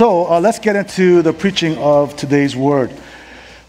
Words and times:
So 0.00 0.26
uh, 0.26 0.40
let's 0.40 0.58
get 0.58 0.76
into 0.76 1.20
the 1.20 1.34
preaching 1.34 1.76
of 1.76 2.16
today's 2.16 2.56
word. 2.56 2.90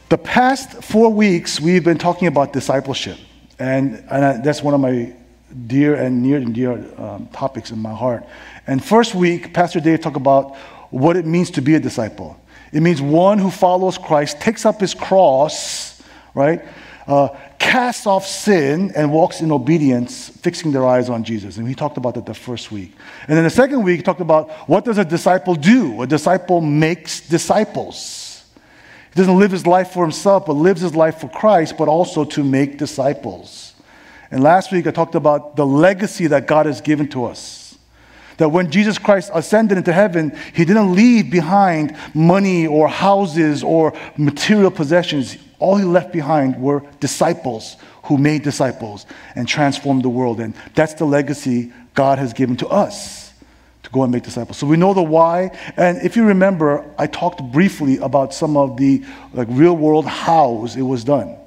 The 0.08 0.18
past 0.18 0.82
four 0.82 1.12
weeks, 1.12 1.60
we've 1.60 1.84
been 1.84 1.98
talking 1.98 2.30
about 2.30 2.54
discipleship, 2.54 3.18
and, 3.60 4.02
and 4.10 4.24
I, 4.24 4.38
that's 4.38 4.64
one 4.64 4.74
of 4.74 4.80
my 4.80 5.14
dear 5.68 5.94
and 5.94 6.24
near 6.24 6.38
and 6.38 6.56
dear 6.56 6.72
um, 6.98 7.28
topics 7.34 7.72
in 7.72 7.80
my 7.80 7.94
heart. 7.94 8.26
And 8.66 8.82
first 8.82 9.14
week, 9.14 9.54
Pastor 9.54 9.82
Dave 9.82 10.00
talked 10.00 10.16
about 10.16 10.56
what 10.90 11.18
it 11.18 11.26
means 11.26 11.52
to 11.52 11.62
be 11.62 11.76
a 11.76 11.82
disciple. 11.82 12.40
It 12.72 12.80
means 12.80 13.02
one 13.02 13.38
who 13.38 13.52
follows 13.52 13.98
Christ, 13.98 14.40
takes 14.40 14.66
up 14.66 14.80
his 14.80 14.94
cross, 14.94 16.02
right? 16.34 16.64
Uh, 17.12 17.28
casts 17.60 18.08
off 18.08 18.26
sin 18.26 18.90
and 18.96 19.12
walks 19.12 19.42
in 19.42 19.52
obedience, 19.52 20.30
fixing 20.30 20.72
their 20.72 20.86
eyes 20.86 21.10
on 21.10 21.26
Jesus. 21.26 21.58
And 21.58 21.68
we 21.68 21.76
talked 21.76 21.98
about 21.98 22.16
that 22.16 22.26
the 22.26 22.34
first 22.34 22.72
week. 22.72 22.96
And 23.28 23.36
then 23.36 23.44
the 23.44 23.50
second 23.50 23.84
week, 23.84 23.98
we 23.98 24.02
talked 24.02 24.22
about 24.22 24.50
what 24.70 24.86
does 24.86 24.98
a 24.98 25.04
disciple 25.04 25.56
do? 25.56 26.04
A 26.04 26.08
disciple 26.08 26.62
makes 26.62 27.20
disciples. 27.20 28.46
He 29.14 29.20
doesn't 29.20 29.38
live 29.38 29.52
his 29.52 29.68
life 29.68 29.92
for 29.92 30.06
himself, 30.06 30.46
but 30.46 30.54
lives 30.54 30.80
his 30.80 30.96
life 30.96 31.20
for 31.20 31.28
Christ, 31.28 31.78
but 31.78 31.90
also 31.90 32.24
to 32.24 32.46
make 32.46 32.78
disciples. 32.78 33.74
And 34.32 34.42
last 34.42 34.72
week, 34.72 34.88
I 34.88 34.92
talked 34.92 35.16
about 35.16 35.58
the 35.58 35.66
legacy 35.66 36.28
that 36.28 36.48
God 36.48 36.66
has 36.66 36.80
given 36.80 37.10
to 37.10 37.26
us 37.26 37.61
that 38.42 38.50
when 38.50 38.72
Jesus 38.72 38.98
Christ 38.98 39.30
ascended 39.36 39.78
into 39.78 39.94
heaven, 39.94 40.36
he 40.56 40.66
didn't 40.66 40.96
leave 40.96 41.30
behind 41.30 41.96
money 42.16 42.66
or 42.66 42.88
houses 42.88 43.64
or 43.64 43.94
material 44.18 44.72
possessions. 44.72 45.38
All 45.60 45.76
he 45.76 45.86
left 45.86 46.12
behind 46.12 46.60
were 46.60 46.82
disciples 47.00 47.78
who 48.06 48.18
made 48.18 48.42
disciples 48.42 49.06
and 49.36 49.48
transformed 49.48 50.02
the 50.02 50.10
world. 50.10 50.40
And 50.40 50.56
that's 50.74 50.96
the 50.96 51.06
legacy 51.06 51.72
God 51.94 52.18
has 52.18 52.34
given 52.34 52.58
to 52.58 52.68
us 52.68 53.32
to 53.84 53.92
go 53.92 54.02
and 54.02 54.12
make 54.12 54.24
disciples. 54.24 54.58
So 54.58 54.66
we 54.66 54.76
know 54.76 54.96
the 54.96 55.04
why. 55.04 55.56
And 55.78 56.00
if 56.02 56.16
you 56.16 56.26
remember, 56.26 56.84
I 56.98 57.06
talked 57.06 57.44
briefly 57.52 58.00
about 58.00 58.34
some 58.34 58.58
of 58.58 58.76
the 58.76 59.06
like 59.34 59.50
real 59.52 59.78
world 59.78 60.08
hows 60.08 60.76
it 60.76 60.82
was 60.82 61.04
done. 61.04 61.38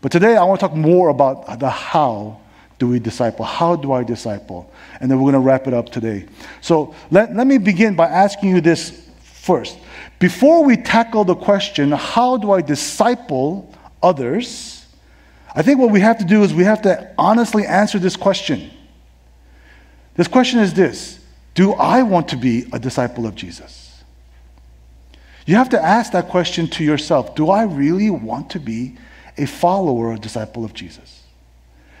But 0.00 0.12
today 0.12 0.36
I 0.36 0.44
want 0.44 0.60
to 0.60 0.66
talk 0.66 0.74
more 0.74 1.10
about 1.10 1.60
the 1.60 1.68
how 1.68 2.40
do 2.82 2.88
we 2.88 2.98
disciple? 2.98 3.44
How 3.44 3.76
do 3.76 3.92
I 3.92 4.02
disciple? 4.02 4.68
And 4.98 5.08
then 5.08 5.16
we're 5.18 5.30
going 5.30 5.40
to 5.40 5.46
wrap 5.46 5.68
it 5.68 5.72
up 5.72 5.90
today. 5.90 6.26
So 6.60 6.96
let, 7.12 7.32
let 7.32 7.46
me 7.46 7.56
begin 7.58 7.94
by 7.94 8.08
asking 8.08 8.48
you 8.48 8.60
this 8.60 9.08
first. 9.22 9.78
Before 10.18 10.64
we 10.64 10.76
tackle 10.76 11.22
the 11.22 11.36
question, 11.36 11.92
how 11.92 12.38
do 12.38 12.50
I 12.50 12.60
disciple 12.60 13.72
others? 14.02 14.84
I 15.54 15.62
think 15.62 15.78
what 15.78 15.92
we 15.92 16.00
have 16.00 16.18
to 16.18 16.24
do 16.24 16.42
is 16.42 16.52
we 16.52 16.64
have 16.64 16.82
to 16.82 17.14
honestly 17.16 17.64
answer 17.64 18.00
this 18.00 18.16
question. 18.16 18.68
This 20.16 20.26
question 20.26 20.58
is 20.58 20.74
this 20.74 21.20
Do 21.54 21.74
I 21.74 22.02
want 22.02 22.26
to 22.30 22.36
be 22.36 22.66
a 22.72 22.80
disciple 22.80 23.28
of 23.28 23.36
Jesus? 23.36 24.02
You 25.46 25.54
have 25.54 25.68
to 25.68 25.80
ask 25.80 26.10
that 26.14 26.30
question 26.30 26.66
to 26.70 26.82
yourself 26.82 27.36
Do 27.36 27.48
I 27.48 27.62
really 27.62 28.10
want 28.10 28.50
to 28.50 28.58
be 28.58 28.96
a 29.38 29.46
follower, 29.46 30.14
a 30.14 30.18
disciple 30.18 30.64
of 30.64 30.74
Jesus? 30.74 31.21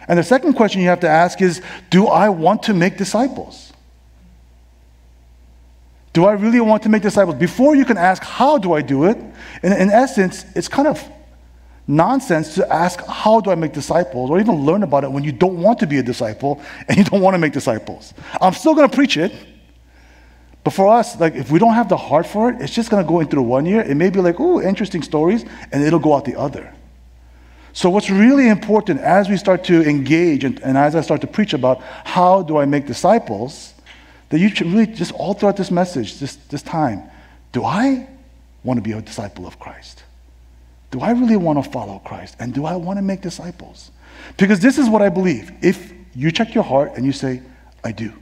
And 0.08 0.18
the 0.18 0.24
second 0.24 0.54
question 0.54 0.80
you 0.80 0.88
have 0.88 1.00
to 1.00 1.08
ask 1.08 1.40
is 1.40 1.62
Do 1.90 2.06
I 2.06 2.28
want 2.28 2.64
to 2.64 2.74
make 2.74 2.96
disciples? 2.96 3.72
Do 6.12 6.26
I 6.26 6.32
really 6.32 6.60
want 6.60 6.82
to 6.82 6.88
make 6.88 7.02
disciples? 7.02 7.36
Before 7.36 7.74
you 7.74 7.84
can 7.84 7.96
ask, 7.96 8.22
How 8.22 8.58
do 8.58 8.72
I 8.72 8.82
do 8.82 9.04
it? 9.04 9.16
In, 9.62 9.72
in 9.72 9.90
essence, 9.90 10.44
it's 10.54 10.68
kind 10.68 10.88
of 10.88 11.02
nonsense 11.86 12.54
to 12.56 12.72
ask, 12.72 13.04
How 13.06 13.40
do 13.40 13.50
I 13.50 13.54
make 13.54 13.72
disciples? 13.72 14.30
or 14.30 14.38
even 14.38 14.66
learn 14.66 14.82
about 14.82 15.04
it 15.04 15.12
when 15.12 15.24
you 15.24 15.32
don't 15.32 15.60
want 15.60 15.78
to 15.80 15.86
be 15.86 15.98
a 15.98 16.02
disciple 16.02 16.60
and 16.88 16.98
you 16.98 17.04
don't 17.04 17.20
want 17.20 17.34
to 17.34 17.38
make 17.38 17.52
disciples. 17.52 18.14
I'm 18.40 18.52
still 18.52 18.74
going 18.74 18.88
to 18.88 18.94
preach 18.94 19.16
it. 19.16 19.32
But 20.64 20.72
for 20.72 20.88
us, 20.88 21.18
like 21.18 21.34
if 21.34 21.50
we 21.50 21.58
don't 21.58 21.74
have 21.74 21.88
the 21.88 21.96
heart 21.96 22.26
for 22.26 22.50
it, 22.50 22.60
it's 22.60 22.72
just 22.72 22.88
gonna 22.88 23.04
go 23.04 23.20
into 23.20 23.36
the 23.36 23.42
one 23.42 23.66
year. 23.66 23.80
It 23.80 23.96
may 23.96 24.10
be 24.10 24.20
like, 24.20 24.38
oh, 24.38 24.60
interesting 24.60 25.02
stories, 25.02 25.44
and 25.72 25.82
it'll 25.82 25.98
go 25.98 26.14
out 26.14 26.24
the 26.24 26.38
other. 26.38 26.72
So, 27.72 27.88
what's 27.88 28.10
really 28.10 28.48
important 28.48 29.00
as 29.00 29.28
we 29.28 29.36
start 29.36 29.64
to 29.64 29.82
engage 29.88 30.44
and, 30.44 30.60
and, 30.60 30.76
as 30.76 30.94
I 30.94 31.00
start 31.00 31.22
to 31.22 31.26
preach 31.26 31.54
about 31.54 31.80
how 32.04 32.42
do 32.42 32.58
I 32.58 32.66
make 32.66 32.86
disciples, 32.86 33.72
that 34.28 34.38
you 34.38 34.48
should 34.48 34.66
really 34.66 34.86
just 34.86 35.12
all 35.12 35.34
throughout 35.34 35.56
this 35.56 35.70
message, 35.70 36.18
this, 36.18 36.36
this 36.36 36.62
time, 36.62 37.02
do 37.52 37.64
I 37.64 38.08
want 38.64 38.78
to 38.78 38.82
be 38.82 38.92
a 38.92 39.00
disciple 39.00 39.46
of 39.46 39.58
Christ? 39.58 40.04
Do 40.90 41.00
I 41.00 41.12
really 41.12 41.36
want 41.36 41.64
to 41.64 41.70
follow 41.70 41.98
Christ? 42.00 42.36
And 42.38 42.52
do 42.52 42.66
I 42.66 42.76
want 42.76 42.98
to 42.98 43.02
make 43.02 43.22
disciples? 43.22 43.90
Because 44.36 44.60
this 44.60 44.78
is 44.78 44.88
what 44.88 45.00
I 45.00 45.08
believe. 45.08 45.50
If 45.62 45.92
you 46.14 46.30
check 46.30 46.54
your 46.54 46.64
heart 46.64 46.92
and 46.96 47.06
you 47.06 47.12
say, 47.12 47.40
I 47.82 47.92
do, 47.92 48.12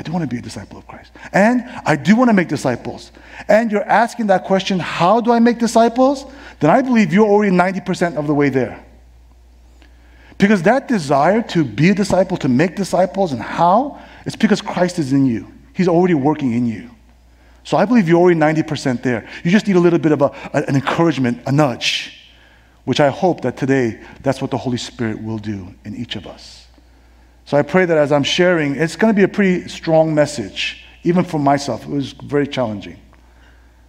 I 0.00 0.02
do 0.02 0.12
want 0.12 0.22
to 0.22 0.26
be 0.26 0.38
a 0.38 0.40
disciple 0.40 0.78
of 0.78 0.86
Christ. 0.86 1.12
And 1.30 1.62
I 1.84 1.94
do 1.94 2.16
want 2.16 2.30
to 2.30 2.32
make 2.32 2.48
disciples. 2.48 3.12
And 3.48 3.70
you're 3.70 3.84
asking 3.84 4.28
that 4.28 4.44
question, 4.44 4.78
how 4.78 5.20
do 5.20 5.30
I 5.30 5.40
make 5.40 5.58
disciples? 5.58 6.24
Then 6.58 6.70
I 6.70 6.80
believe 6.80 7.12
you're 7.12 7.28
already 7.28 7.54
90% 7.54 8.16
of 8.16 8.26
the 8.26 8.32
way 8.32 8.48
there. 8.48 8.82
Because 10.38 10.62
that 10.62 10.88
desire 10.88 11.42
to 11.48 11.64
be 11.64 11.90
a 11.90 11.94
disciple, 11.94 12.38
to 12.38 12.48
make 12.48 12.76
disciples, 12.76 13.32
and 13.32 13.42
how, 13.42 14.00
it's 14.24 14.36
because 14.36 14.62
Christ 14.62 14.98
is 14.98 15.12
in 15.12 15.26
you. 15.26 15.52
He's 15.74 15.86
already 15.86 16.14
working 16.14 16.54
in 16.54 16.64
you. 16.64 16.88
So 17.62 17.76
I 17.76 17.84
believe 17.84 18.08
you're 18.08 18.18
already 18.18 18.40
90% 18.40 19.02
there. 19.02 19.28
You 19.44 19.50
just 19.50 19.66
need 19.66 19.76
a 19.76 19.80
little 19.80 19.98
bit 19.98 20.12
of 20.12 20.22
a, 20.22 20.30
an 20.54 20.76
encouragement, 20.76 21.42
a 21.46 21.52
nudge, 21.52 22.26
which 22.86 23.00
I 23.00 23.10
hope 23.10 23.42
that 23.42 23.58
today 23.58 24.00
that's 24.22 24.40
what 24.40 24.50
the 24.50 24.56
Holy 24.56 24.78
Spirit 24.78 25.22
will 25.22 25.36
do 25.36 25.74
in 25.84 25.94
each 25.94 26.16
of 26.16 26.26
us. 26.26 26.59
So 27.44 27.56
I 27.56 27.62
pray 27.62 27.84
that 27.84 27.98
as 27.98 28.12
I'm 28.12 28.22
sharing, 28.22 28.76
it's 28.76 28.96
going 28.96 29.12
to 29.12 29.16
be 29.16 29.24
a 29.24 29.28
pretty 29.28 29.68
strong 29.68 30.14
message, 30.14 30.84
even 31.02 31.24
for 31.24 31.38
myself. 31.38 31.84
It 31.84 31.90
was 31.90 32.12
very 32.12 32.46
challenging. 32.46 32.98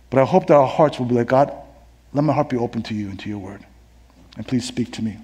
But 0.10 0.22
I 0.22 0.26
hope 0.26 0.48
that 0.48 0.56
our 0.56 0.68
hearts 0.68 1.00
will 1.00 1.06
be 1.06 1.16
like, 1.16 1.28
God, 1.28 1.56
let 2.14 2.24
my 2.24 2.34
heart 2.34 2.50
be 2.50 2.58
open 2.58 2.82
to 2.84 2.94
you 2.94 3.10
and 3.10 3.20
to 3.20 3.30
your 3.30 3.40
word. 3.40 3.66
And 4.36 4.48
please 4.48 4.68
speak 4.68 4.92
to 4.94 5.04
me. 5.04 5.18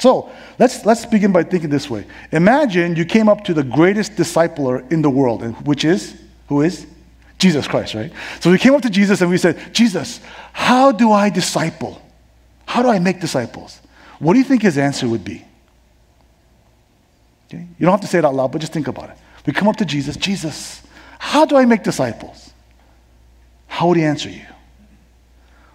So 0.00 0.30
let's, 0.58 0.84
let's 0.84 1.06
begin 1.06 1.32
by 1.32 1.44
thinking 1.44 1.70
this 1.70 1.88
way. 1.88 2.06
Imagine 2.32 2.96
you 2.96 3.04
came 3.04 3.28
up 3.28 3.44
to 3.44 3.54
the 3.54 3.62
greatest 3.62 4.16
discipler 4.16 4.90
in 4.90 5.02
the 5.02 5.10
world, 5.10 5.42
which 5.66 5.84
is, 5.84 6.20
who 6.48 6.62
is? 6.62 6.86
Jesus 7.38 7.66
Christ, 7.68 7.94
right? 7.94 8.12
So 8.40 8.50
we 8.50 8.58
came 8.58 8.74
up 8.74 8.82
to 8.82 8.90
Jesus 8.90 9.20
and 9.20 9.30
we 9.30 9.38
said, 9.38 9.74
Jesus, 9.74 10.20
how 10.52 10.92
do 10.92 11.12
I 11.12 11.30
disciple? 11.30 12.00
How 12.66 12.82
do 12.82 12.88
I 12.88 12.98
make 12.98 13.20
disciples? 13.20 13.80
What 14.18 14.34
do 14.34 14.38
you 14.38 14.44
think 14.44 14.62
his 14.62 14.78
answer 14.78 15.08
would 15.08 15.24
be? 15.24 15.44
Okay? 17.52 17.66
You 17.78 17.86
don't 17.86 17.92
have 17.92 18.00
to 18.00 18.06
say 18.06 18.18
it 18.18 18.24
out 18.24 18.34
loud, 18.34 18.52
but 18.52 18.60
just 18.60 18.72
think 18.72 18.88
about 18.88 19.10
it. 19.10 19.18
We 19.44 19.52
come 19.52 19.68
up 19.68 19.76
to 19.76 19.84
Jesus, 19.84 20.16
Jesus, 20.16 20.82
how 21.18 21.44
do 21.44 21.56
I 21.56 21.64
make 21.64 21.82
disciples? 21.82 22.52
How 23.66 23.88
would 23.88 23.96
he 23.96 24.04
answer 24.04 24.28
you? 24.28 24.46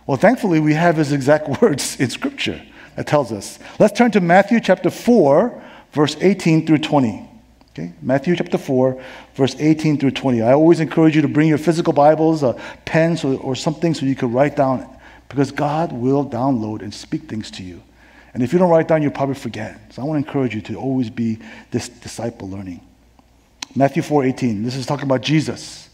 Well, 0.05 0.17
thankfully, 0.17 0.59
we 0.59 0.73
have 0.73 0.97
his 0.97 1.11
exact 1.11 1.61
words 1.61 1.99
in 1.99 2.09
Scripture 2.09 2.61
that 2.95 3.07
tells 3.07 3.31
us. 3.31 3.59
Let's 3.79 3.97
turn 3.97 4.11
to 4.11 4.21
Matthew 4.21 4.59
chapter 4.59 4.89
4, 4.89 5.63
verse 5.91 6.15
18 6.19 6.65
through 6.65 6.79
20. 6.79 7.29
Okay? 7.71 7.93
Matthew 8.01 8.35
chapter 8.35 8.57
4, 8.57 9.03
verse 9.35 9.55
18 9.59 9.99
through 9.99 10.11
20. 10.11 10.41
I 10.41 10.53
always 10.53 10.79
encourage 10.79 11.15
you 11.15 11.21
to 11.21 11.27
bring 11.27 11.47
your 11.47 11.57
physical 11.57 11.93
Bibles, 11.93 12.41
a 12.41 12.59
pen, 12.85 13.19
or, 13.23 13.35
or 13.39 13.55
something 13.55 13.93
so 13.93 14.05
you 14.05 14.15
can 14.15 14.31
write 14.31 14.55
down, 14.55 14.79
it, 14.79 14.87
because 15.29 15.51
God 15.51 15.91
will 15.91 16.25
download 16.25 16.81
and 16.81 16.93
speak 16.93 17.23
things 17.23 17.51
to 17.51 17.63
you. 17.63 17.83
And 18.37 18.43
if 18.43 18.53
you 18.53 18.59
don't 18.59 18.69
write 18.69 18.87
down, 18.87 19.01
you'll 19.01 19.09
probably 19.09 19.33
forget. 19.33 19.79
So 19.91 19.99
I 19.99 20.05
want 20.05 20.23
to 20.23 20.27
encourage 20.27 20.53
you 20.53 20.61
to 20.61 20.75
always 20.75 21.09
be 21.09 21.39
this 21.71 21.89
disciple 21.89 22.47
learning. 22.47 22.81
Matthew 23.75 24.03
4:18. 24.03 24.63
This 24.63 24.75
is 24.75 24.85
talking 24.85 25.05
about 25.05 25.23
Jesus. 25.23 25.89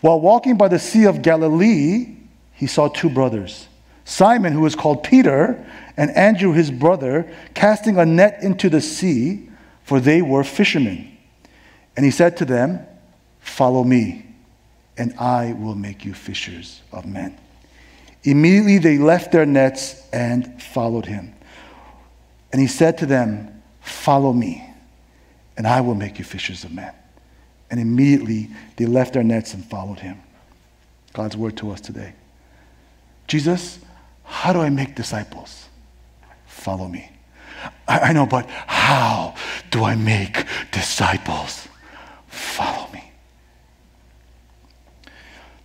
While 0.00 0.20
walking 0.20 0.56
by 0.56 0.68
the 0.68 0.78
Sea 0.78 1.06
of 1.06 1.22
Galilee, 1.22 2.18
he 2.52 2.68
saw 2.68 2.86
two 2.86 3.10
brothers. 3.10 3.66
Simon, 4.04 4.52
who 4.52 4.60
was 4.60 4.76
called 4.76 5.02
Peter, 5.02 5.66
and 5.96 6.12
Andrew, 6.12 6.52
his 6.52 6.70
brother, 6.70 7.28
casting 7.54 7.98
a 7.98 8.06
net 8.06 8.44
into 8.44 8.68
the 8.68 8.80
sea, 8.80 9.48
for 9.82 9.98
they 9.98 10.22
were 10.22 10.44
fishermen. 10.44 11.18
And 11.96 12.04
he 12.04 12.12
said 12.12 12.36
to 12.36 12.44
them, 12.44 12.86
Follow 13.40 13.82
me, 13.82 14.24
and 14.96 15.14
I 15.18 15.54
will 15.54 15.74
make 15.74 16.04
you 16.04 16.14
fishers 16.14 16.80
of 16.92 17.06
men. 17.06 17.36
Immediately 18.22 18.78
they 18.78 18.98
left 18.98 19.32
their 19.32 19.46
nets 19.46 20.08
and 20.12 20.62
followed 20.62 21.06
him. 21.06 21.34
And 22.52 22.60
he 22.60 22.66
said 22.66 22.98
to 22.98 23.06
them, 23.06 23.62
Follow 23.80 24.32
me, 24.32 24.64
and 25.56 25.66
I 25.66 25.80
will 25.80 25.94
make 25.94 26.18
you 26.18 26.24
fishers 26.24 26.62
of 26.64 26.72
men. 26.72 26.94
And 27.70 27.80
immediately 27.80 28.50
they 28.76 28.86
left 28.86 29.14
their 29.14 29.24
nets 29.24 29.54
and 29.54 29.64
followed 29.64 29.98
him. 29.98 30.20
God's 31.14 31.36
word 31.36 31.56
to 31.58 31.70
us 31.70 31.80
today. 31.80 32.12
Jesus, 33.26 33.78
how 34.24 34.52
do 34.52 34.60
I 34.60 34.70
make 34.70 34.94
disciples? 34.94 35.68
Follow 36.46 36.86
me. 36.86 37.10
I, 37.88 37.98
I 37.98 38.12
know, 38.12 38.26
but 38.26 38.48
how 38.48 39.34
do 39.70 39.84
I 39.84 39.94
make 39.94 40.44
disciples? 40.70 41.66
Follow 42.28 42.90
me. 42.92 43.10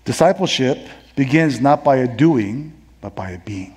Discipleship 0.06 0.88
begins 1.16 1.60
not 1.60 1.84
by 1.84 1.98
a 1.98 2.08
doing, 2.08 2.74
but 3.02 3.16
by 3.16 3.32
a 3.32 3.40
being. 3.40 3.77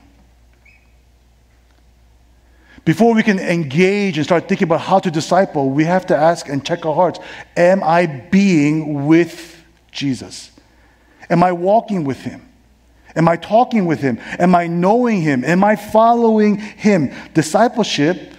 Before 2.85 3.15
we 3.15 3.23
can 3.23 3.38
engage 3.38 4.17
and 4.17 4.25
start 4.25 4.49
thinking 4.49 4.67
about 4.67 4.81
how 4.81 4.99
to 5.00 5.11
disciple, 5.11 5.71
we 5.71 5.85
have 5.85 6.06
to 6.06 6.17
ask 6.17 6.49
and 6.49 6.65
check 6.65 6.87
our 6.87 6.94
hearts 6.94 7.21
Am 7.56 7.82
I 7.82 8.06
being 8.06 9.06
with 9.06 9.62
Jesus? 9.93 10.50
Am 11.29 11.43
I 11.43 11.53
walking 11.53 12.05
with 12.05 12.23
him? 12.23 12.47
Am 13.15 13.29
I 13.29 13.37
talking 13.37 13.87
with 13.87 14.00
him? 14.00 14.19
Am 14.38 14.55
I 14.55 14.67
knowing 14.67 15.21
him? 15.21 15.44
Am 15.44 15.65
I 15.65 15.77
following 15.77 16.56
him? 16.59 17.12
Discipleship 17.35 18.35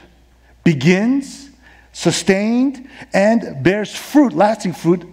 begins, 0.64 1.50
sustained, 1.92 2.90
and 3.14 3.64
bears 3.64 3.96
fruit, 3.96 4.34
lasting 4.34 4.74
fruit, 4.74 5.08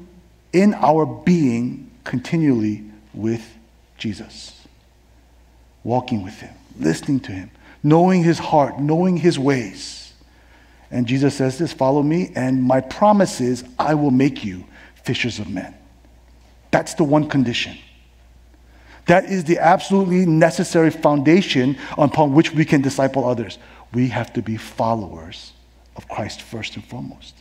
in 0.52 0.74
our 0.74 1.04
being 1.04 1.90
continually 2.04 2.84
with 3.12 3.56
Jesus. 3.98 4.66
Walking 5.84 6.22
with 6.22 6.40
him, 6.40 6.54
listening 6.78 7.20
to 7.20 7.32
him, 7.32 7.50
knowing 7.88 8.22
his 8.22 8.38
heart, 8.38 8.78
knowing 8.78 9.16
his 9.16 9.38
ways. 9.38 10.12
And 10.90 11.06
Jesus 11.06 11.34
says 11.34 11.58
this 11.58 11.72
follow 11.72 12.02
me, 12.02 12.32
and 12.34 12.62
my 12.62 12.80
promise 12.80 13.40
is 13.40 13.64
I 13.78 13.94
will 13.94 14.10
make 14.10 14.44
you 14.44 14.64
fishers 15.04 15.38
of 15.38 15.48
men. 15.48 15.74
That's 16.70 16.94
the 16.94 17.04
one 17.04 17.28
condition. 17.28 17.76
That 19.06 19.24
is 19.24 19.44
the 19.44 19.58
absolutely 19.58 20.26
necessary 20.26 20.90
foundation 20.90 21.78
upon 21.96 22.34
which 22.34 22.52
we 22.52 22.64
can 22.64 22.82
disciple 22.82 23.26
others. 23.26 23.58
We 23.94 24.08
have 24.08 24.34
to 24.34 24.42
be 24.42 24.58
followers 24.58 25.52
of 25.96 26.06
Christ 26.08 26.42
first 26.42 26.76
and 26.76 26.84
foremost. 26.84 27.34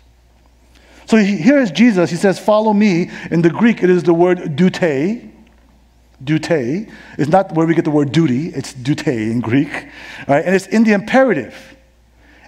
So 1.07 1.17
here 1.17 1.59
is 1.59 1.71
Jesus. 1.71 2.09
He 2.09 2.15
says, 2.15 2.39
Follow 2.39 2.73
me. 2.73 3.09
In 3.31 3.41
the 3.41 3.49
Greek, 3.49 3.83
it 3.83 3.89
is 3.89 4.03
the 4.03 4.13
word 4.13 4.39
dute. 4.55 5.26
Dute 6.23 6.89
is 7.17 7.27
not 7.27 7.51
where 7.53 7.67
we 7.67 7.75
get 7.75 7.85
the 7.85 7.91
word 7.91 8.11
duty, 8.11 8.49
it's 8.49 8.73
dute 8.73 9.07
in 9.07 9.39
Greek. 9.39 9.87
Right? 10.27 10.43
And 10.45 10.55
it's 10.55 10.67
in 10.67 10.83
the 10.83 10.93
imperative. 10.93 11.77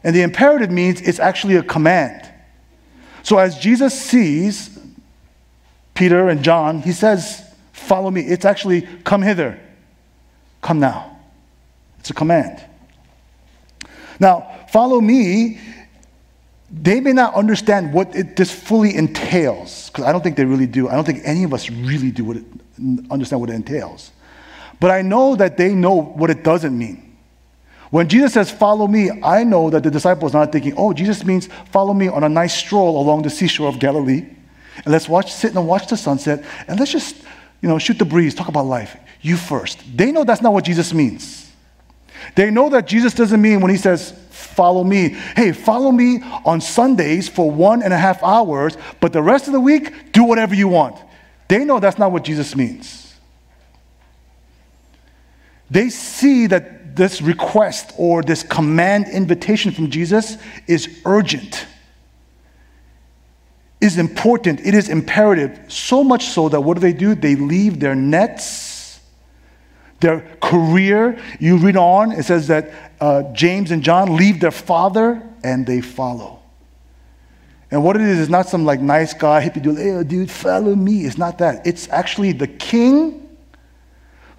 And 0.03 0.15
the 0.15 0.21
imperative 0.21 0.71
means 0.71 1.01
it's 1.01 1.19
actually 1.19 1.55
a 1.55 1.63
command. 1.63 2.27
So 3.23 3.37
as 3.37 3.59
Jesus 3.59 3.99
sees 3.99 4.79
Peter 5.93 6.29
and 6.29 6.43
John, 6.43 6.81
he 6.81 6.91
says, 6.91 7.45
Follow 7.73 8.11
me. 8.11 8.21
It's 8.21 8.45
actually, 8.45 8.81
come 9.03 9.21
hither. 9.21 9.59
Come 10.61 10.79
now. 10.79 11.17
It's 11.99 12.09
a 12.09 12.13
command. 12.13 12.63
Now, 14.19 14.65
follow 14.69 15.01
me, 15.01 15.59
they 16.71 16.99
may 16.99 17.13
not 17.13 17.33
understand 17.33 17.93
what 17.93 18.15
it, 18.15 18.35
this 18.35 18.51
fully 18.51 18.95
entails, 18.95 19.89
because 19.89 20.05
I 20.05 20.11
don't 20.11 20.23
think 20.23 20.37
they 20.37 20.45
really 20.45 20.67
do. 20.67 20.87
I 20.87 20.95
don't 20.95 21.05
think 21.05 21.21
any 21.23 21.43
of 21.43 21.53
us 21.53 21.69
really 21.69 22.11
do 22.11 22.23
what 22.23 22.37
it, 22.37 22.45
understand 23.09 23.41
what 23.41 23.49
it 23.49 23.53
entails. 23.53 24.11
But 24.79 24.91
I 24.91 25.01
know 25.01 25.35
that 25.35 25.57
they 25.57 25.73
know 25.73 26.01
what 26.01 26.29
it 26.29 26.43
doesn't 26.43 26.77
mean. 26.77 27.17
When 27.89 28.07
Jesus 28.07 28.33
says, 28.33 28.51
Follow 28.51 28.87
me, 28.87 29.09
I 29.23 29.43
know 29.43 29.69
that 29.71 29.83
the 29.83 29.91
disciples 29.91 30.35
are 30.35 30.45
not 30.45 30.51
thinking, 30.51 30.75
Oh, 30.77 30.93
Jesus 30.93 31.25
means 31.25 31.49
follow 31.71 31.93
me 31.93 32.07
on 32.07 32.23
a 32.23 32.29
nice 32.29 32.53
stroll 32.53 33.01
along 33.01 33.23
the 33.23 33.29
seashore 33.29 33.67
of 33.67 33.79
Galilee. 33.79 34.27
And 34.75 34.87
let's 34.87 35.09
watch, 35.09 35.33
sit 35.33 35.55
and 35.55 35.67
watch 35.67 35.87
the 35.87 35.97
sunset, 35.97 36.45
and 36.67 36.79
let's 36.79 36.91
just 36.91 37.15
you 37.61 37.67
know, 37.67 37.77
shoot 37.77 37.97
the 37.97 38.05
breeze, 38.05 38.33
talk 38.33 38.47
about 38.47 38.65
life. 38.65 38.97
You 39.21 39.35
first. 39.35 39.83
They 39.97 40.11
know 40.11 40.23
that's 40.23 40.41
not 40.41 40.53
what 40.53 40.63
Jesus 40.63 40.93
means. 40.93 41.51
They 42.35 42.51
know 42.51 42.69
that 42.69 42.87
Jesus 42.87 43.13
doesn't 43.13 43.41
mean 43.41 43.59
when 43.59 43.71
he 43.71 43.77
says, 43.77 44.13
follow 44.59 44.83
me, 44.83 45.15
hey, 45.37 45.53
follow 45.53 45.89
me 45.89 46.21
on 46.43 46.59
Sundays 46.59 47.29
for 47.29 47.49
one 47.49 47.81
and 47.81 47.93
a 47.93 47.97
half 47.97 48.21
hours, 48.21 48.75
but 48.99 49.13
the 49.13 49.21
rest 49.21 49.47
of 49.47 49.53
the 49.53 49.59
week, 49.61 50.11
do 50.11 50.25
whatever 50.25 50.53
you 50.53 50.67
want. 50.67 50.97
They 51.47 51.63
know 51.63 51.79
that's 51.79 51.97
not 51.97 52.11
what 52.11 52.25
Jesus 52.25 52.57
means. 52.57 53.15
They 55.71 55.89
see 55.89 56.47
that 56.47 56.97
this 56.97 57.21
request 57.21 57.93
or 57.97 58.21
this 58.21 58.43
command 58.43 59.07
invitation 59.07 59.71
from 59.71 59.89
Jesus 59.89 60.37
is 60.67 61.01
urgent 61.05 61.65
is 63.79 63.97
important, 63.97 64.59
it 64.65 64.73
is 64.73 64.89
imperative, 64.89 65.57
so 65.69 66.03
much 66.03 66.25
so 66.25 66.49
that 66.49 66.59
what 66.59 66.73
do 66.73 66.81
they 66.81 66.91
do? 66.91 67.15
They 67.15 67.37
leave 67.37 67.79
their 67.79 67.95
nets, 67.95 68.68
their 69.99 70.21
career. 70.41 71.21
You 71.39 71.57
read 71.57 71.77
on, 71.77 72.11
it 72.11 72.23
says 72.23 72.47
that 72.47 72.71
uh, 72.99 73.23
James 73.33 73.71
and 73.71 73.83
John 73.83 74.15
leave 74.15 74.39
their 74.39 74.51
father 74.51 75.21
and 75.43 75.65
they 75.65 75.81
follow. 75.81 76.39
And 77.71 77.83
what 77.83 77.95
it 77.95 78.01
is 78.01 78.19
is 78.19 78.29
not 78.29 78.47
some 78.47 78.65
like 78.65 78.79
nice 78.79 79.13
guy, 79.13 79.47
hippie 79.47 79.61
dude, 79.61 79.77
hey, 79.77 80.03
dude, 80.03 80.31
follow 80.31 80.75
me. 80.75 81.05
It's 81.05 81.17
not 81.17 81.37
that. 81.37 81.65
It's 81.67 81.87
actually 81.89 82.31
the 82.31 82.47
king 82.47 83.27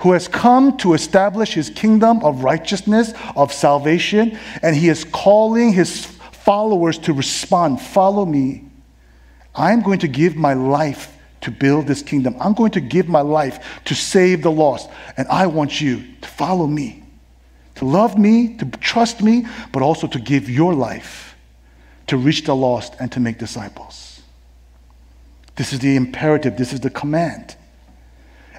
who 0.00 0.12
has 0.12 0.26
come 0.26 0.76
to 0.78 0.94
establish 0.94 1.54
his 1.54 1.70
kingdom 1.70 2.24
of 2.24 2.42
righteousness, 2.42 3.12
of 3.36 3.52
salvation, 3.52 4.38
and 4.62 4.74
he 4.74 4.88
is 4.88 5.04
calling 5.04 5.72
his 5.72 6.06
followers 6.06 6.98
to 6.98 7.12
respond, 7.12 7.80
follow 7.80 8.24
me 8.24 8.64
I'm 9.54 9.82
going 9.82 9.98
to 10.00 10.08
give 10.08 10.36
my 10.36 10.54
life 10.54 11.16
to 11.40 11.50
build 11.50 11.86
this 11.86 12.02
kingdom. 12.02 12.36
I'm 12.40 12.52
going 12.52 12.72
to 12.72 12.80
give 12.80 13.08
my 13.08 13.22
life 13.22 13.80
to 13.86 13.94
save 13.94 14.42
the 14.42 14.50
lost. 14.50 14.90
And 15.16 15.26
I 15.28 15.46
want 15.46 15.80
you 15.80 16.04
to 16.20 16.28
follow 16.28 16.66
me, 16.66 17.02
to 17.76 17.84
love 17.84 18.18
me, 18.18 18.56
to 18.58 18.66
trust 18.66 19.22
me, 19.22 19.46
but 19.72 19.82
also 19.82 20.06
to 20.08 20.18
give 20.18 20.50
your 20.50 20.74
life 20.74 21.36
to 22.08 22.16
reach 22.16 22.44
the 22.44 22.54
lost 22.54 22.94
and 22.98 23.10
to 23.12 23.20
make 23.20 23.38
disciples. 23.38 24.20
This 25.56 25.72
is 25.72 25.78
the 25.78 25.96
imperative, 25.96 26.56
this 26.56 26.72
is 26.72 26.80
the 26.80 26.90
command. 26.90 27.56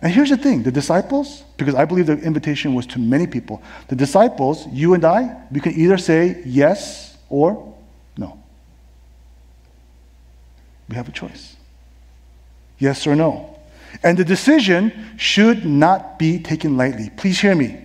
And 0.02 0.12
here's 0.12 0.30
the 0.30 0.38
thing 0.38 0.64
the 0.64 0.72
disciples, 0.72 1.44
because 1.58 1.76
I 1.76 1.86
believe 1.86 2.08
the 2.08 2.18
invitation 2.18 2.74
was 2.74 2.88
to 2.88 3.00
many 3.00 3.28
people, 3.28 3.62
the 3.90 3.96
disciples, 3.96 4.66
you 4.72 4.94
and 4.94 5.06
I, 5.06 5.38
we 5.52 5.60
can 5.60 5.74
either 5.74 5.98
say 5.98 6.42
yes 6.46 7.18
or 7.30 7.76
no. 8.18 8.40
We 10.90 10.96
have 10.96 11.08
a 11.08 11.12
choice 11.12 11.56
yes 12.82 13.06
or 13.06 13.16
no. 13.16 13.56
And 14.04 14.18
the 14.18 14.26
decision 14.26 14.92
should 15.18 15.66
not 15.66 16.18
be 16.18 16.40
taken 16.40 16.76
lightly. 16.76 17.12
Please 17.16 17.40
hear 17.40 17.56
me. 17.56 17.80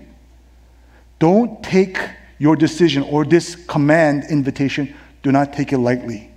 Don't 1.18 1.62
take 1.62 1.98
your 2.38 2.56
decision 2.56 3.02
or 3.04 3.24
this 3.24 3.54
command 3.66 4.24
invitation, 4.30 4.94
do 5.22 5.32
not 5.32 5.52
take 5.52 5.72
it 5.72 5.78
lightly. 5.78 6.30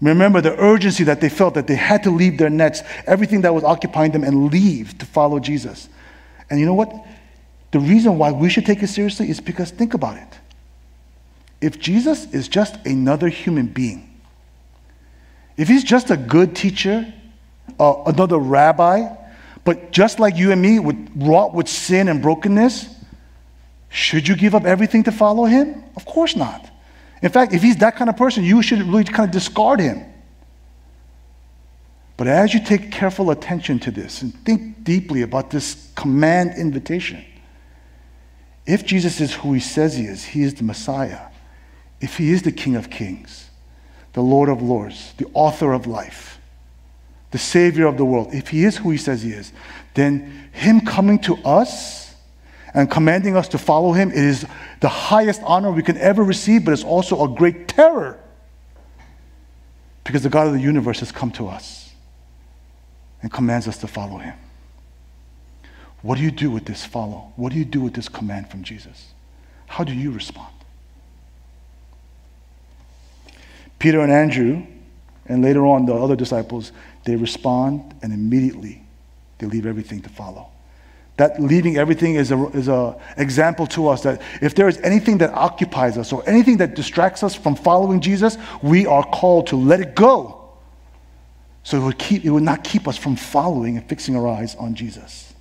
Remember 0.00 0.40
the 0.40 0.56
urgency 0.58 1.04
that 1.04 1.20
they 1.20 1.28
felt 1.28 1.54
that 1.54 1.66
they 1.66 1.76
had 1.76 2.02
to 2.02 2.10
leave 2.10 2.36
their 2.36 2.50
nets, 2.50 2.82
everything 3.06 3.42
that 3.42 3.54
was 3.54 3.62
occupying 3.62 4.10
them, 4.10 4.24
and 4.24 4.50
leave 4.50 4.98
to 4.98 5.06
follow 5.06 5.38
Jesus. 5.38 5.88
And 6.50 6.58
you 6.58 6.66
know 6.66 6.74
what? 6.74 6.92
The 7.70 7.78
reason 7.78 8.18
why 8.18 8.32
we 8.32 8.50
should 8.50 8.66
take 8.66 8.82
it 8.82 8.88
seriously 8.88 9.30
is 9.30 9.40
because 9.40 9.70
think 9.70 9.94
about 9.94 10.16
it. 10.16 10.38
If 11.60 11.78
Jesus 11.78 12.26
is 12.32 12.48
just 12.48 12.84
another 12.84 13.28
human 13.28 13.68
being, 13.68 14.20
if 15.56 15.68
he's 15.68 15.84
just 15.84 16.10
a 16.10 16.16
good 16.16 16.56
teacher, 16.56 17.12
uh, 17.78 18.02
another 18.06 18.38
rabbi, 18.38 19.14
but 19.64 19.92
just 19.92 20.18
like 20.18 20.36
you 20.36 20.52
and 20.52 20.60
me, 20.60 20.78
with, 20.78 21.10
wrought 21.16 21.54
with 21.54 21.68
sin 21.68 22.08
and 22.08 22.20
brokenness, 22.20 22.88
should 23.88 24.26
you 24.26 24.36
give 24.36 24.54
up 24.54 24.64
everything 24.64 25.02
to 25.04 25.12
follow 25.12 25.44
him? 25.44 25.84
Of 25.96 26.04
course 26.04 26.34
not. 26.34 26.68
In 27.22 27.30
fact, 27.30 27.52
if 27.52 27.62
he's 27.62 27.76
that 27.76 27.96
kind 27.96 28.10
of 28.10 28.16
person, 28.16 28.42
you 28.42 28.62
should 28.62 28.80
really 28.82 29.04
kind 29.04 29.28
of 29.28 29.30
discard 29.30 29.80
him. 29.80 30.04
But 32.16 32.26
as 32.26 32.52
you 32.54 32.62
take 32.62 32.90
careful 32.90 33.30
attention 33.30 33.78
to 33.80 33.90
this 33.90 34.22
and 34.22 34.34
think 34.44 34.84
deeply 34.84 35.22
about 35.22 35.50
this 35.50 35.90
command 35.94 36.54
invitation, 36.56 37.24
if 38.66 38.84
Jesus 38.84 39.20
is 39.20 39.34
who 39.34 39.52
he 39.52 39.60
says 39.60 39.96
he 39.96 40.04
is, 40.04 40.24
he 40.24 40.42
is 40.42 40.54
the 40.54 40.64
Messiah, 40.64 41.20
if 42.00 42.16
he 42.16 42.32
is 42.32 42.42
the 42.42 42.52
King 42.52 42.76
of 42.76 42.90
Kings, 42.90 43.50
the 44.12 44.22
Lord 44.22 44.48
of 44.48 44.62
Lords, 44.62 45.14
the 45.16 45.26
author 45.34 45.72
of 45.72 45.86
life, 45.86 46.38
the 47.32 47.38
Savior 47.38 47.86
of 47.86 47.96
the 47.96 48.04
world, 48.04 48.28
if 48.32 48.48
He 48.48 48.64
is 48.64 48.76
who 48.76 48.90
He 48.90 48.98
says 48.98 49.22
He 49.22 49.32
is, 49.32 49.52
then 49.94 50.48
Him 50.52 50.80
coming 50.80 51.18
to 51.20 51.36
us 51.38 52.14
and 52.74 52.90
commanding 52.90 53.36
us 53.36 53.48
to 53.48 53.58
follow 53.58 53.92
Him 53.92 54.10
is 54.12 54.46
the 54.80 54.88
highest 54.88 55.42
honor 55.44 55.70
we 55.70 55.82
can 55.82 55.96
ever 55.98 56.22
receive, 56.22 56.64
but 56.64 56.72
it's 56.72 56.84
also 56.84 57.24
a 57.24 57.28
great 57.28 57.68
terror 57.68 58.18
because 60.04 60.22
the 60.22 60.28
God 60.28 60.46
of 60.46 60.52
the 60.52 60.60
universe 60.60 61.00
has 61.00 61.12
come 61.12 61.30
to 61.32 61.48
us 61.48 61.92
and 63.22 63.32
commands 63.32 63.66
us 63.66 63.78
to 63.78 63.86
follow 63.86 64.18
Him. 64.18 64.34
What 66.02 66.18
do 66.18 66.24
you 66.24 66.30
do 66.30 66.50
with 66.50 66.64
this 66.64 66.84
follow? 66.84 67.32
What 67.36 67.52
do 67.52 67.58
you 67.58 67.64
do 67.64 67.80
with 67.80 67.94
this 67.94 68.08
command 68.08 68.50
from 68.50 68.62
Jesus? 68.62 69.12
How 69.66 69.84
do 69.84 69.92
you 69.92 70.10
respond? 70.10 70.52
Peter 73.78 74.00
and 74.00 74.12
Andrew, 74.12 74.64
and 75.26 75.42
later 75.42 75.64
on 75.64 75.86
the 75.86 75.94
other 75.94 76.16
disciples, 76.16 76.72
they 77.04 77.16
respond 77.16 77.94
and 78.02 78.12
immediately 78.12 78.82
they 79.38 79.46
leave 79.46 79.66
everything 79.66 80.00
to 80.02 80.08
follow. 80.08 80.48
That 81.18 81.40
leaving 81.40 81.76
everything 81.76 82.14
is 82.14 82.30
an 82.30 82.50
is 82.52 82.68
a 82.68 82.98
example 83.16 83.66
to 83.68 83.88
us 83.88 84.02
that 84.02 84.22
if 84.40 84.54
there 84.54 84.66
is 84.66 84.78
anything 84.78 85.18
that 85.18 85.30
occupies 85.34 85.98
us 85.98 86.12
or 86.12 86.22
anything 86.26 86.56
that 86.58 86.74
distracts 86.74 87.22
us 87.22 87.34
from 87.34 87.54
following 87.54 88.00
Jesus, 88.00 88.38
we 88.62 88.86
are 88.86 89.04
called 89.04 89.48
to 89.48 89.56
let 89.56 89.80
it 89.80 89.94
go. 89.94 90.38
So 91.64 91.76
it 91.76 91.84
would, 91.84 91.98
keep, 91.98 92.24
it 92.24 92.30
would 92.30 92.42
not 92.42 92.64
keep 92.64 92.88
us 92.88 92.96
from 92.96 93.14
following 93.14 93.76
and 93.76 93.88
fixing 93.88 94.16
our 94.16 94.26
eyes 94.26 94.56
on 94.56 94.74
Jesus. 94.74 95.31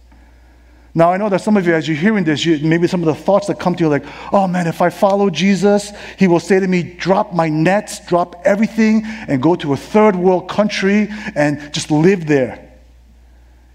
Now, 0.94 1.14
I 1.14 1.18
know 1.18 1.30
that 1.30 1.40
some 1.40 1.56
of 1.56 1.66
you, 1.66 1.74
as 1.74 1.88
you're 1.88 1.96
hearing 1.96 2.26
this, 2.26 2.46
you, 2.46 2.60
maybe 2.68 2.86
some 2.86 3.02
of 3.02 3.06
the 3.06 3.16
thoughts 3.16 3.48
that 3.48 3.60
come 3.60 3.76
to 3.76 3.84
you 3.84 3.90
like, 3.90 4.04
oh 4.34 4.46
man, 4.48 4.68
if 4.68 4.82
I 4.82 4.90
follow 4.90 5.30
Jesus, 5.30 5.92
he 6.18 6.28
will 6.28 6.42
say 6.42 6.60
to 6.60 6.68
me, 6.68 6.84
drop 6.84 7.34
my 7.34 7.48
nets, 7.48 8.06
drop 8.06 8.42
everything, 8.44 9.04
and 9.06 9.42
go 9.42 9.56
to 9.56 9.72
a 9.72 9.78
third 9.78 10.18
world 10.18 10.50
country 10.50 11.08
and 11.34 11.74
just 11.74 11.92
live 11.92 12.28
there. 12.28 12.56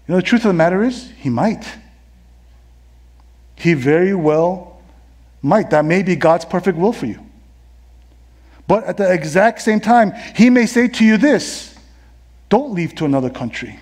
You 0.07 0.13
know, 0.13 0.17
the 0.17 0.21
truth 0.21 0.41
of 0.41 0.49
the 0.49 0.53
matter 0.53 0.83
is, 0.83 1.11
he 1.17 1.29
might. 1.29 1.65
He 3.55 3.73
very 3.73 4.13
well 4.13 4.79
might. 5.41 5.71
That 5.71 5.85
may 5.85 6.03
be 6.03 6.15
God's 6.15 6.45
perfect 6.45 6.77
will 6.77 6.93
for 6.93 7.07
you. 7.07 7.19
But 8.67 8.83
at 8.83 8.97
the 8.97 9.11
exact 9.11 9.61
same 9.61 9.79
time, 9.79 10.13
he 10.35 10.51
may 10.51 10.67
say 10.67 10.87
to 10.87 11.05
you 11.05 11.17
this 11.17 11.73
don't 12.49 12.73
leave 12.73 12.93
to 12.95 13.05
another 13.05 13.29
country. 13.29 13.79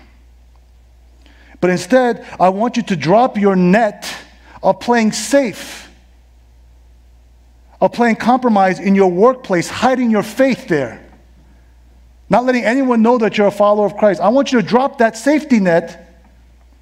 But 1.60 1.70
instead, 1.70 2.26
I 2.38 2.48
want 2.50 2.76
you 2.76 2.82
to 2.84 2.96
drop 2.96 3.36
your 3.36 3.56
net 3.56 4.12
of 4.62 4.80
playing 4.80 5.12
safe, 5.12 5.90
of 7.80 7.92
playing 7.92 8.16
compromise 8.16 8.80
in 8.80 8.94
your 8.94 9.10
workplace, 9.10 9.68
hiding 9.68 10.10
your 10.10 10.22
faith 10.22 10.68
there, 10.68 11.02
not 12.28 12.44
letting 12.44 12.64
anyone 12.64 13.02
know 13.02 13.18
that 13.18 13.38
you're 13.38 13.46
a 13.46 13.52
follower 13.52 13.86
of 13.86 13.96
Christ. 13.96 14.20
I 14.20 14.28
want 14.28 14.52
you 14.52 14.60
to 14.60 14.66
drop 14.66 14.98
that 14.98 15.16
safety 15.16 15.60
net 15.60 16.24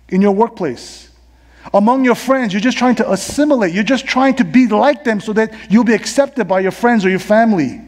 in 0.08 0.22
your 0.22 0.32
workplace. 0.32 1.10
Among 1.72 2.04
your 2.04 2.14
friends, 2.14 2.52
you're 2.52 2.60
just 2.60 2.76
trying 2.76 2.96
to 2.96 3.10
assimilate. 3.10 3.72
You're 3.72 3.84
just 3.84 4.06
trying 4.06 4.34
to 4.36 4.44
be 4.44 4.66
like 4.66 5.04
them 5.04 5.20
so 5.20 5.32
that 5.32 5.54
you'll 5.70 5.84
be 5.84 5.94
accepted 5.94 6.46
by 6.46 6.60
your 6.60 6.72
friends 6.72 7.04
or 7.04 7.10
your 7.10 7.18
family 7.18 7.80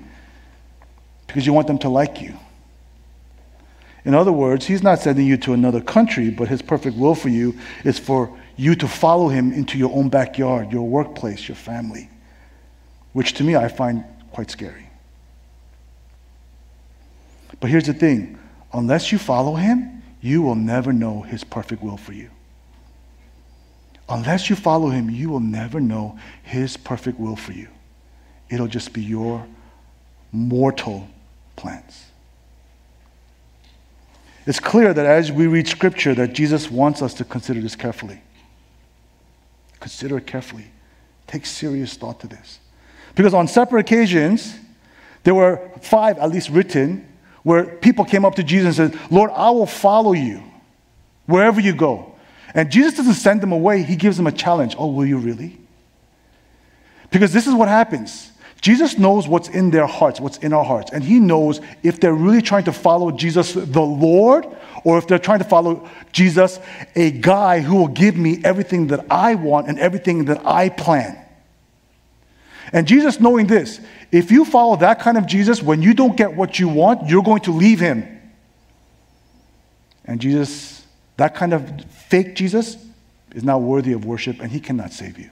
because 1.27 1.47
you 1.47 1.53
want 1.53 1.67
them 1.67 1.79
to 1.79 1.89
like 1.89 2.23
you. 2.23 2.39
In 4.07 4.15
other 4.15 4.31
words, 4.31 4.67
he's 4.67 4.85
not 4.85 5.01
sending 5.01 5.27
you 5.27 5.37
to 5.39 5.53
another 5.53 5.81
country, 5.81 6.31
but 6.31 6.47
his 6.47 6.63
perfect 6.63 6.97
will 6.97 7.17
for 7.17 7.29
you 7.29 7.59
is 7.83 7.99
for 7.99 8.39
you 8.57 8.77
to 8.77 8.87
follow 8.87 9.29
him 9.29 9.53
into 9.53 9.77
your 9.77 9.93
own 9.93 10.09
backyard, 10.09 10.71
your 10.71 10.89
workplace, 10.89 11.49
your 11.49 11.57
family, 11.57 12.09
which 13.15 13.33
to 13.35 13.43
me 13.43 13.57
I 13.57 13.67
find 13.67 14.05
quite 14.31 14.49
scary. 14.49 14.89
But 17.59 17.69
here's 17.69 17.87
the 17.87 17.95
thing 17.95 18.39
unless 18.73 19.11
you 19.11 19.19
follow 19.19 19.57
him, 19.57 20.05
you 20.21 20.41
will 20.41 20.55
never 20.55 20.93
know 20.93 21.23
his 21.23 21.43
perfect 21.43 21.83
will 21.83 21.97
for 21.97 22.13
you. 22.13 22.31
Unless 24.09 24.49
you 24.49 24.55
follow 24.55 24.89
him, 24.89 25.11
you 25.11 25.31
will 25.31 25.41
never 25.41 25.81
know 25.81 26.17
his 26.45 26.77
perfect 26.77 27.19
will 27.19 27.35
for 27.35 27.53
you. 27.53 27.67
It'll 28.51 28.69
just 28.69 28.93
be 28.93 29.03
your 29.03 29.45
mortal 30.31 31.09
plans. 31.57 32.07
It's 34.47 34.61
clear 34.61 34.95
that 34.95 35.05
as 35.05 35.33
we 35.33 35.49
read 35.49 35.67
scripture 35.67 36.15
that 36.15 36.33
Jesus 36.33 36.71
wants 36.71 37.03
us 37.03 37.15
to 37.15 37.25
consider 37.25 37.61
this 37.61 37.75
carefully. 37.75 38.21
Consider 39.81 40.19
it 40.19 40.27
carefully. 40.27 40.67
Take 41.27 41.45
serious 41.45 41.95
thought 41.95 42.21
to 42.21 42.29
this. 42.29 42.61
Because 43.17 43.35
on 43.35 43.49
separate 43.49 43.81
occasions, 43.81 44.55
there 45.25 45.35
were 45.35 45.71
five 45.81 46.19
at 46.19 46.31
least 46.31 46.51
written 46.51 47.13
where 47.43 47.65
people 47.65 48.05
came 48.05 48.25
up 48.25 48.37
to 48.37 48.43
Jesus 48.43 48.79
and 48.79 48.93
said, 48.93 49.13
Lord, 49.13 49.31
I 49.35 49.51
will 49.51 49.67
follow 49.67 50.13
you 50.13 50.43
wherever 51.27 51.61
you 51.61 51.75
go. 51.75 52.15
And 52.55 52.71
Jesus 52.71 52.95
doesn't 52.97 53.15
send 53.15 53.41
them 53.41 53.53
away, 53.53 53.83
he 53.83 53.97
gives 53.97 54.17
them 54.17 54.27
a 54.27 54.33
challenge. 54.33 54.77
Oh, 54.79 54.87
will 54.87 55.07
you 55.07 55.19
really? 55.19 55.59
Because 57.11 57.33
this 57.33 57.47
is 57.47 57.55
what 57.55 57.69
happens. 57.69 58.31
Jesus 58.61 58.99
knows 58.99 59.29
what's 59.29 59.49
in 59.49 59.71
their 59.71 59.87
hearts, 59.87 60.21
what's 60.21 60.39
in 60.39 60.53
our 60.53 60.65
hearts. 60.65 60.91
And 60.93 61.05
He 61.05 61.21
knows 61.21 61.61
if 61.83 62.01
they're 62.01 62.15
really 62.15 62.43
trying 62.43 62.65
to 62.65 62.73
follow 62.73 63.11
Jesus 63.11 63.53
the 63.53 63.81
Lord 63.81 64.47
or 64.85 64.99
if 64.99 65.07
they're 65.07 65.19
trying 65.19 65.41
to 65.41 65.45
follow 65.45 65.89
Jesus, 66.13 66.59
a 66.95 67.11
guy 67.11 67.61
who 67.61 67.77
will 67.77 67.89
give 67.89 68.17
me 68.17 68.41
everything 68.45 68.89
that 68.89 69.07
I 69.11 69.35
want 69.35 69.69
and 69.69 69.79
everything 69.79 70.27
that 70.27 70.47
I 70.47 70.69
plan. 70.69 71.23
And 72.73 72.87
Jesus, 72.89 73.21
knowing 73.21 73.47
this, 73.47 73.81
if 74.11 74.31
you 74.31 74.45
follow 74.45 74.77
that 74.77 75.01
kind 75.01 75.17
of 75.17 75.27
Jesus, 75.27 75.63
when 75.63 75.83
you 75.83 75.95
don't 75.95 76.17
get 76.17 76.35
what 76.35 76.59
you 76.59 76.69
want, 76.69 77.09
you're 77.09 77.23
going 77.23 77.43
to 77.43 77.53
leave 77.53 77.79
Him. 77.79 78.05
And 80.05 80.21
Jesus, 80.21 80.85
that 81.17 81.35
kind 81.35 81.53
of 81.53 81.85
fake 81.85 82.35
Jesus, 82.35 82.77
is 83.35 83.45
not 83.45 83.61
worthy 83.61 83.93
of 83.93 84.05
worship 84.05 84.41
and 84.41 84.51
He 84.51 84.61
cannot 84.61 84.93
save 84.93 85.19
you. 85.19 85.31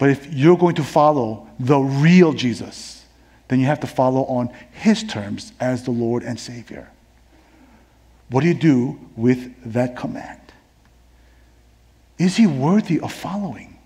But 0.00 0.08
if 0.08 0.32
you're 0.32 0.56
going 0.56 0.76
to 0.76 0.82
follow 0.82 1.46
the 1.58 1.78
real 1.78 2.32
Jesus, 2.32 3.04
then 3.48 3.60
you 3.60 3.66
have 3.66 3.80
to 3.80 3.86
follow 3.86 4.24
on 4.24 4.48
his 4.72 5.04
terms 5.04 5.52
as 5.60 5.84
the 5.84 5.90
Lord 5.90 6.22
and 6.22 6.40
Savior. 6.40 6.90
What 8.30 8.40
do 8.40 8.48
you 8.48 8.54
do 8.54 8.98
with 9.14 9.54
that 9.74 9.96
command? 9.96 10.40
Is 12.18 12.34
he 12.34 12.46
worthy 12.46 12.98
of 12.98 13.12
following? 13.12 13.76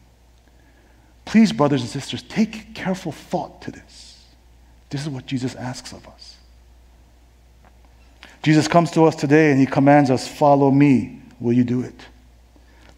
Please, 1.25 1.53
brothers 1.53 1.81
and 1.81 1.91
sisters, 1.91 2.23
take 2.23 2.77
careful 2.77 3.11
thought 3.11 3.61
to 3.63 3.73
this. 3.73 4.25
This 4.91 5.03
is 5.03 5.09
what 5.09 5.27
Jesus 5.27 5.57
asks 5.57 5.91
of 5.91 6.07
us. 6.07 6.37
Jesus 8.45 8.69
comes 8.69 8.93
to 8.93 9.05
us 9.05 9.17
today 9.17 9.51
and 9.51 9.59
he 9.59 9.67
commands 9.67 10.13
us, 10.13 10.29
Follow 10.29 10.71
me. 10.71 11.23
Will 11.41 11.55
you 11.55 11.65
do 11.65 11.81
it? 11.81 12.07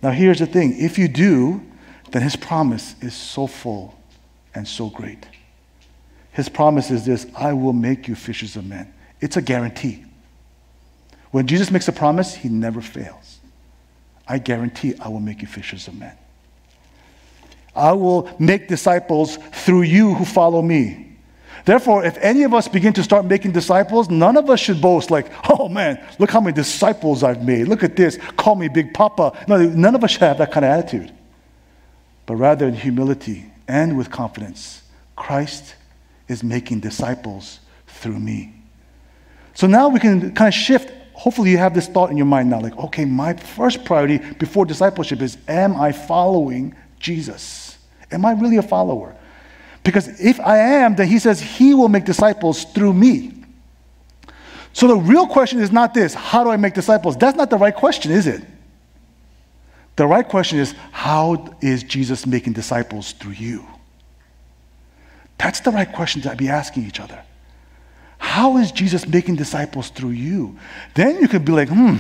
Now, 0.03 0.11
here's 0.11 0.41
the 0.41 0.47
thing 0.47 0.77
if 0.79 0.99
you 0.99 1.09
do, 1.09 1.63
then 2.11 2.23
his 2.23 2.37
promise 2.37 2.95
is 3.01 3.15
so 3.15 3.47
full 3.47 3.95
and 4.55 4.67
so 4.67 4.89
great. 4.89 5.27
His 6.33 6.49
promise 6.49 6.91
is 6.91 7.05
this 7.05 7.27
I 7.37 7.53
will 7.53 7.73
make 7.73 8.09
you 8.09 8.15
fishers 8.15 8.57
of 8.57 8.67
men. 8.67 8.93
It's 9.21 9.37
a 9.37 9.43
guarantee. 9.43 10.05
When 11.31 11.47
Jesus 11.47 11.71
makes 11.71 11.89
a 11.89 11.93
promise, 11.93 12.35
he 12.35 12.49
never 12.49 12.81
fails. 12.81 13.39
I 14.29 14.39
guarantee 14.39 14.95
I 15.01 15.09
will 15.09 15.21
make 15.21 15.43
you 15.43 15.49
fishers 15.49 15.89
of 15.89 15.95
men. 15.95 16.17
I 17.75 17.93
will 17.93 18.35
make 18.39 18.69
disciples 18.69 19.37
through 19.37 19.83
you 19.83 20.15
who 20.15 20.25
follow 20.25 20.63
me. 20.63 21.17
Therefore, 21.65 22.05
if 22.05 22.17
any 22.19 22.45
of 22.45 22.55
us 22.55 22.69
begin 22.69 22.93
to 22.93 23.03
start 23.03 23.25
making 23.25 23.53
disciples, 23.53 24.09
none 24.09 24.37
of 24.37 24.49
us 24.49 24.61
should 24.61 24.81
boast 24.81 25.11
like, 25.11 25.31
oh 25.51 25.69
man, 25.69 26.03
look 26.19 26.31
how 26.31 26.41
many 26.41 26.55
disciples 26.55 27.23
I've 27.23 27.45
made. 27.45 27.67
Look 27.67 27.83
at 27.83 27.97
this. 27.97 28.19
Call 28.37 28.55
me 28.55 28.69
Big 28.69 28.95
Papa. 28.95 29.37
No, 29.49 29.59
none 29.59 29.95
of 29.95 30.05
us 30.05 30.13
should 30.13 30.23
have 30.23 30.39
that 30.39 30.53
kind 30.53 30.65
of 30.65 30.71
attitude 30.71 31.16
but 32.27 32.35
rather 32.35 32.67
in 32.67 32.75
humility 32.75 33.47
and 33.69 33.97
with 33.97 34.11
confidence. 34.11 34.83
Christ 35.15 35.75
is 36.29 36.43
making 36.43 36.81
disciples 36.81 37.61
through 37.87 38.19
me. 38.19 38.53
So 39.55 39.67
now 39.67 39.89
we 39.89 40.01
can 40.01 40.35
kind 40.35 40.49
of 40.49 40.55
shift. 40.55 40.93
Hopefully, 41.15 41.51
you 41.51 41.59
have 41.59 41.73
this 41.73 41.89
thought 41.89 42.11
in 42.11 42.17
your 42.17 42.27
mind 42.27 42.51
now 42.51 42.61
like, 42.61 42.77
okay, 42.77 43.05
my 43.05 43.33
first 43.33 43.85
priority 43.85 44.19
before 44.19 44.67
discipleship 44.67 45.23
is 45.23 45.39
Am 45.49 45.77
I 45.77 45.93
following 45.93 46.75
Jesus? 46.99 47.79
Am 48.11 48.25
I 48.25 48.33
really 48.33 48.59
a 48.59 48.63
follower? 48.63 49.17
Because 49.83 50.21
if 50.21 50.41
I 50.41 50.59
am, 50.59 50.97
then 50.97 51.09
he 51.09 51.19
says 51.19 51.41
he 51.41 51.73
will 51.73 51.89
make 51.89 52.05
disciples 52.05 52.65
through 52.65 52.93
me. 52.93 53.33
So 54.73 54.89
the 54.89 54.97
real 54.97 55.27
question 55.27 55.61
is 55.61 55.73
not 55.73 55.95
this 55.95 56.13
how 56.13 56.45
do 56.45 56.51
I 56.51 56.57
make 56.59 56.75
disciples? 56.75 57.17
That's 57.17 57.37
not 57.37 57.49
the 57.49 57.57
right 57.57 57.75
question, 57.75 58.13
is 58.13 58.27
it? 58.27 58.43
The 59.97 60.07
right 60.07 60.29
question 60.29 60.59
is 60.59 60.75
how 60.93 61.57
is 61.61 61.83
Jesus 61.83 62.27
making 62.27 62.53
disciples 62.53 63.13
through 63.13 63.33
you? 63.33 63.67
That's 65.39 65.61
the 65.61 65.71
right 65.71 65.91
question 65.91 66.23
to 66.23 66.37
be 66.37 66.49
asking 66.49 66.87
each 66.87 67.01
other. 67.01 67.23
How 68.19 68.57
is 68.59 68.73
Jesus 68.73 69.07
making 69.07 69.37
disciples 69.37 69.91
through 69.91 70.11
you? 70.11 70.59
Then 70.95 71.21
you 71.21 71.29
could 71.29 71.45
be 71.45 71.53
like, 71.53 71.69
hmm, 71.69 71.97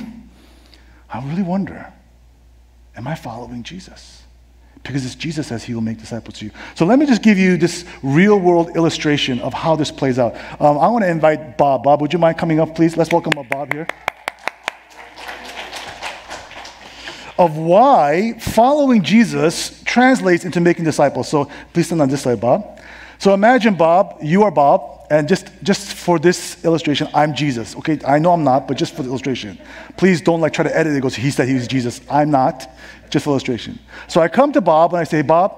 I 1.12 1.26
really 1.26 1.42
wonder, 1.42 1.92
am 2.96 3.06
I 3.06 3.14
following 3.14 3.62
Jesus? 3.62 4.22
Because 4.82 5.04
it's 5.04 5.14
Jesus 5.14 5.48
says 5.48 5.64
he 5.64 5.74
will 5.74 5.82
make 5.82 5.98
disciples 5.98 6.38
to 6.38 6.46
you. 6.46 6.50
So 6.74 6.84
let 6.86 6.98
me 6.98 7.06
just 7.06 7.22
give 7.22 7.38
you 7.38 7.56
this 7.56 7.84
real 8.02 8.38
world 8.38 8.76
illustration 8.76 9.40
of 9.40 9.52
how 9.52 9.74
this 9.74 9.90
plays 9.90 10.18
out. 10.18 10.36
Um, 10.60 10.78
I 10.78 10.88
want 10.88 11.02
to 11.04 11.10
invite 11.10 11.58
Bob. 11.58 11.82
Bob, 11.82 12.00
would 12.00 12.12
you 12.12 12.18
mind 12.18 12.38
coming 12.38 12.60
up, 12.60 12.74
please? 12.74 12.96
Let's 12.96 13.10
welcome 13.10 13.36
up 13.36 13.48
Bob 13.48 13.72
here. 13.72 13.86
Of 17.38 17.56
why 17.56 18.38
following 18.38 19.02
Jesus 19.02 19.82
translates 19.84 20.44
into 20.44 20.60
making 20.60 20.84
disciples. 20.84 21.28
So 21.28 21.50
please 21.72 21.86
stand 21.86 22.02
on 22.02 22.08
this 22.08 22.22
side, 22.22 22.40
Bob. 22.40 22.80
So 23.18 23.32
imagine, 23.32 23.74
Bob, 23.74 24.18
you 24.22 24.42
are 24.42 24.50
Bob, 24.50 25.06
and 25.10 25.28
just, 25.28 25.50
just 25.62 25.94
for 25.94 26.18
this 26.18 26.64
illustration, 26.64 27.08
I'm 27.14 27.34
Jesus. 27.34 27.76
Okay, 27.76 27.98
I 28.06 28.18
know 28.18 28.32
I'm 28.32 28.44
not, 28.44 28.68
but 28.68 28.76
just 28.76 28.94
for 28.94 29.02
the 29.02 29.08
illustration. 29.08 29.58
Please 29.96 30.20
don't 30.20 30.40
like 30.40 30.52
try 30.52 30.64
to 30.64 30.76
edit 30.76 30.94
it. 30.94 31.00
Goes, 31.00 31.14
he 31.14 31.30
said 31.30 31.48
he 31.48 31.54
was 31.54 31.66
Jesus. 31.66 32.00
I'm 32.10 32.30
not, 32.30 32.70
just 33.08 33.24
for 33.24 33.30
illustration. 33.30 33.78
So 34.08 34.20
I 34.20 34.28
come 34.28 34.52
to 34.52 34.60
Bob 34.60 34.92
and 34.92 35.00
I 35.00 35.04
say, 35.04 35.22
Bob, 35.22 35.56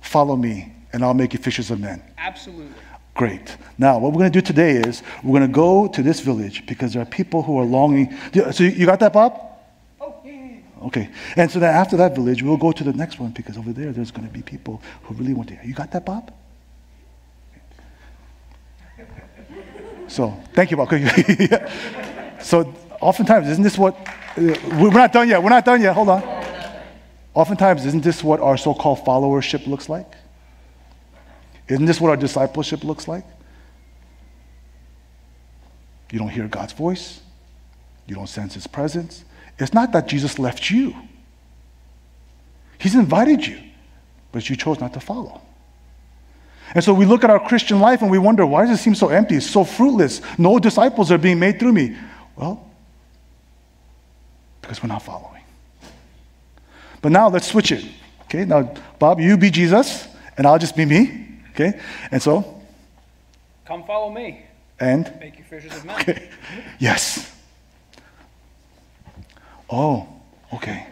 follow 0.00 0.36
me, 0.36 0.72
and 0.92 1.04
I'll 1.04 1.14
make 1.14 1.32
you 1.34 1.38
fishers 1.38 1.70
of 1.70 1.80
men. 1.80 2.02
Absolutely. 2.16 2.74
Great. 3.14 3.56
Now, 3.78 3.98
what 3.98 4.12
we're 4.12 4.20
going 4.20 4.32
to 4.32 4.40
do 4.40 4.46
today 4.46 4.76
is 4.76 5.02
we're 5.22 5.38
going 5.38 5.50
to 5.50 5.54
go 5.54 5.88
to 5.88 6.02
this 6.02 6.20
village 6.20 6.66
because 6.66 6.92
there 6.92 7.02
are 7.02 7.06
people 7.06 7.42
who 7.42 7.58
are 7.58 7.64
longing. 7.64 8.16
So 8.52 8.64
you 8.64 8.86
got 8.86 9.00
that, 9.00 9.12
Bob? 9.12 9.47
Okay. 10.82 11.10
And 11.36 11.50
so 11.50 11.58
then 11.58 11.74
after 11.74 11.96
that 11.96 12.14
village, 12.14 12.42
we'll 12.42 12.56
go 12.56 12.72
to 12.72 12.84
the 12.84 12.92
next 12.92 13.18
one 13.18 13.30
because 13.30 13.58
over 13.58 13.72
there, 13.72 13.92
there's 13.92 14.10
going 14.10 14.26
to 14.26 14.32
be 14.32 14.42
people 14.42 14.80
who 15.02 15.14
really 15.14 15.34
want 15.34 15.48
to. 15.48 15.58
You 15.64 15.74
got 15.74 15.90
that, 15.92 16.06
Bob? 16.06 16.32
So 20.08 20.30
thank 20.54 20.70
you, 20.70 20.76
Bob. 20.76 20.88
so 22.40 22.74
oftentimes, 23.00 23.48
isn't 23.48 23.62
this 23.62 23.76
what? 23.76 23.94
Uh, 24.36 24.54
we're 24.80 24.90
not 24.90 25.12
done 25.12 25.28
yet. 25.28 25.42
We're 25.42 25.50
not 25.50 25.64
done 25.64 25.82
yet. 25.82 25.94
Hold 25.94 26.08
on. 26.08 26.22
Oftentimes, 27.34 27.84
isn't 27.84 28.02
this 28.02 28.24
what 28.24 28.40
our 28.40 28.56
so 28.56 28.74
called 28.74 29.00
followership 29.00 29.66
looks 29.66 29.88
like? 29.88 30.12
Isn't 31.68 31.84
this 31.84 32.00
what 32.00 32.08
our 32.08 32.16
discipleship 32.16 32.82
looks 32.84 33.06
like? 33.06 33.24
You 36.10 36.18
don't 36.18 36.30
hear 36.30 36.48
God's 36.48 36.72
voice, 36.72 37.20
you 38.06 38.14
don't 38.14 38.28
sense 38.28 38.54
His 38.54 38.66
presence, 38.66 39.24
It's 39.58 39.74
not 39.74 39.92
that 39.92 40.08
Jesus 40.08 40.38
left 40.38 40.70
you. 40.70 40.94
He's 42.78 42.94
invited 42.94 43.46
you, 43.46 43.58
but 44.30 44.48
you 44.48 44.56
chose 44.56 44.78
not 44.78 44.94
to 44.94 45.00
follow. 45.00 45.40
And 46.74 46.84
so 46.84 46.92
we 46.94 47.06
look 47.06 47.24
at 47.24 47.30
our 47.30 47.40
Christian 47.40 47.80
life 47.80 48.02
and 48.02 48.10
we 48.10 48.18
wonder, 48.18 48.46
why 48.46 48.66
does 48.66 48.78
it 48.78 48.82
seem 48.82 48.94
so 48.94 49.08
empty? 49.08 49.40
So 49.40 49.64
fruitless. 49.64 50.20
No 50.38 50.58
disciples 50.58 51.10
are 51.10 51.18
being 51.18 51.38
made 51.38 51.58
through 51.58 51.72
me. 51.72 51.96
Well, 52.36 52.64
because 54.60 54.82
we're 54.82 54.88
not 54.88 55.02
following. 55.02 55.42
But 57.00 57.12
now 57.12 57.28
let's 57.28 57.46
switch 57.46 57.72
it. 57.72 57.84
Okay, 58.24 58.44
now, 58.44 58.74
Bob, 58.98 59.18
you 59.18 59.38
be 59.38 59.50
Jesus, 59.50 60.06
and 60.36 60.46
I'll 60.46 60.58
just 60.58 60.76
be 60.76 60.84
me. 60.84 61.40
Okay, 61.50 61.80
and 62.10 62.22
so? 62.22 62.60
Come 63.64 63.84
follow 63.84 64.10
me. 64.10 64.44
And? 64.78 65.12
Make 65.18 65.38
you 65.38 65.44
fishers 65.44 65.74
of 65.74 65.84
men. 65.84 66.00
Okay. 66.00 66.28
Yes. 66.78 67.34
Oh, 69.70 70.08
okay. 70.52 70.86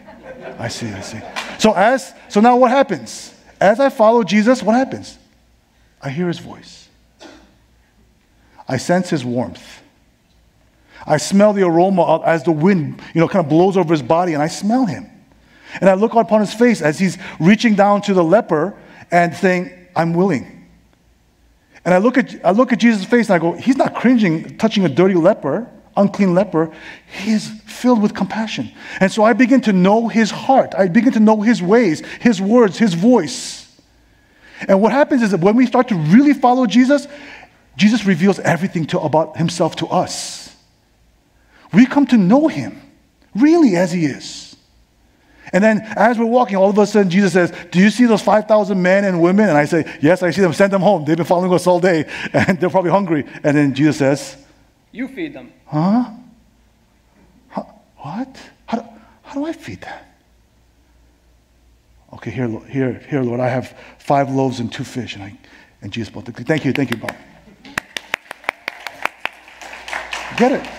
I 0.59 0.67
see, 0.67 0.87
I 0.87 1.01
see. 1.01 1.19
So 1.59 1.73
as 1.73 2.13
so 2.29 2.41
now 2.41 2.57
what 2.57 2.71
happens? 2.71 3.33
As 3.59 3.79
I 3.79 3.89
follow 3.89 4.23
Jesus, 4.23 4.61
what 4.61 4.75
happens? 4.75 5.17
I 6.01 6.09
hear 6.09 6.27
his 6.27 6.39
voice. 6.39 6.87
I 8.67 8.77
sense 8.77 9.09
his 9.09 9.25
warmth. 9.25 9.81
I 11.05 11.17
smell 11.17 11.53
the 11.53 11.63
aroma 11.63 12.21
as 12.25 12.43
the 12.43 12.51
wind, 12.51 13.01
you 13.13 13.21
know, 13.21 13.27
kind 13.27 13.43
of 13.43 13.49
blows 13.49 13.77
over 13.77 13.93
his 13.93 14.01
body, 14.01 14.33
and 14.33 14.43
I 14.43 14.47
smell 14.47 14.85
him. 14.85 15.09
And 15.79 15.89
I 15.89 15.93
look 15.93 16.13
upon 16.13 16.41
his 16.41 16.53
face 16.53 16.81
as 16.81 16.99
he's 16.99 17.17
reaching 17.39 17.75
down 17.75 18.01
to 18.03 18.13
the 18.13 18.23
leper 18.23 18.75
and 19.09 19.33
saying, 19.33 19.71
I'm 19.95 20.13
willing. 20.13 20.67
And 21.85 21.93
I 21.93 21.99
look 21.99 22.17
at, 22.17 22.45
I 22.45 22.51
look 22.51 22.73
at 22.73 22.79
Jesus' 22.79 23.05
face 23.05 23.29
and 23.29 23.35
I 23.35 23.39
go, 23.39 23.53
He's 23.53 23.77
not 23.77 23.95
cringing, 23.95 24.57
touching 24.57 24.83
a 24.85 24.89
dirty 24.89 25.13
leper, 25.13 25.69
unclean 25.97 26.33
leper. 26.33 26.71
He 27.11 27.31
is 27.31 27.47
filled 27.65 28.01
with 28.01 28.13
compassion. 28.13 28.71
And 28.99 29.11
so 29.11 29.23
I 29.23 29.33
begin 29.33 29.61
to 29.61 29.73
know 29.73 30.07
his 30.07 30.31
heart. 30.31 30.73
I 30.77 30.87
begin 30.87 31.13
to 31.13 31.19
know 31.19 31.41
his 31.41 31.61
ways, 31.61 32.05
his 32.19 32.41
words, 32.41 32.77
his 32.77 32.93
voice. 32.93 33.63
And 34.67 34.81
what 34.81 34.91
happens 34.91 35.21
is 35.21 35.31
that 35.31 35.41
when 35.41 35.55
we 35.55 35.65
start 35.65 35.89
to 35.89 35.95
really 35.95 36.33
follow 36.33 36.65
Jesus, 36.65 37.07
Jesus 37.75 38.05
reveals 38.05 38.39
everything 38.39 38.85
to, 38.87 38.99
about 38.99 39.37
himself 39.37 39.75
to 39.77 39.87
us. 39.87 40.55
We 41.73 41.85
come 41.85 42.07
to 42.07 42.17
know 42.17 42.47
him 42.47 42.81
really 43.35 43.75
as 43.75 43.91
he 43.91 44.05
is. 44.05 44.55
And 45.53 45.63
then 45.63 45.81
as 45.95 46.19
we're 46.19 46.25
walking, 46.25 46.57
all 46.57 46.69
of 46.69 46.77
a 46.77 46.85
sudden 46.85 47.09
Jesus 47.09 47.33
says, 47.33 47.53
Do 47.71 47.79
you 47.79 47.89
see 47.89 48.05
those 48.05 48.21
5,000 48.21 48.81
men 48.81 49.05
and 49.05 49.21
women? 49.21 49.47
And 49.47 49.57
I 49.57 49.65
say, 49.65 49.97
Yes, 50.01 50.23
I 50.23 50.31
see 50.31 50.41
them. 50.41 50.53
Send 50.53 50.73
them 50.73 50.81
home. 50.81 51.05
They've 51.05 51.15
been 51.15 51.25
following 51.25 51.53
us 51.53 51.67
all 51.67 51.79
day 51.79 52.05
and 52.33 52.59
they're 52.59 52.69
probably 52.69 52.91
hungry. 52.91 53.25
And 53.43 53.55
then 53.55 53.73
Jesus 53.73 53.97
says, 53.97 54.37
You 54.91 55.07
feed 55.07 55.33
them. 55.33 55.51
Huh? 55.65 56.11
huh? 57.49 57.63
What? 57.97 58.41
How 58.65 58.79
do, 58.79 58.87
how 59.23 59.33
do 59.33 59.45
I 59.45 59.53
feed 59.53 59.81
them? 59.81 59.99
Okay, 62.13 62.31
here, 62.31 62.47
here, 62.69 62.93
here, 63.09 63.21
Lord, 63.21 63.39
I 63.39 63.49
have 63.49 63.77
five 63.99 64.29
loaves 64.29 64.59
and 64.59 64.71
two 64.71 64.83
fish. 64.83 65.15
And, 65.15 65.23
I, 65.23 65.37
and 65.81 65.91
Jesus 65.91 66.13
the, 66.13 66.31
thank 66.31 66.63
you, 66.63 66.71
thank 66.71 66.91
you, 66.91 66.97
Bob. 66.97 67.15
Get 70.37 70.51
it? 70.53 70.69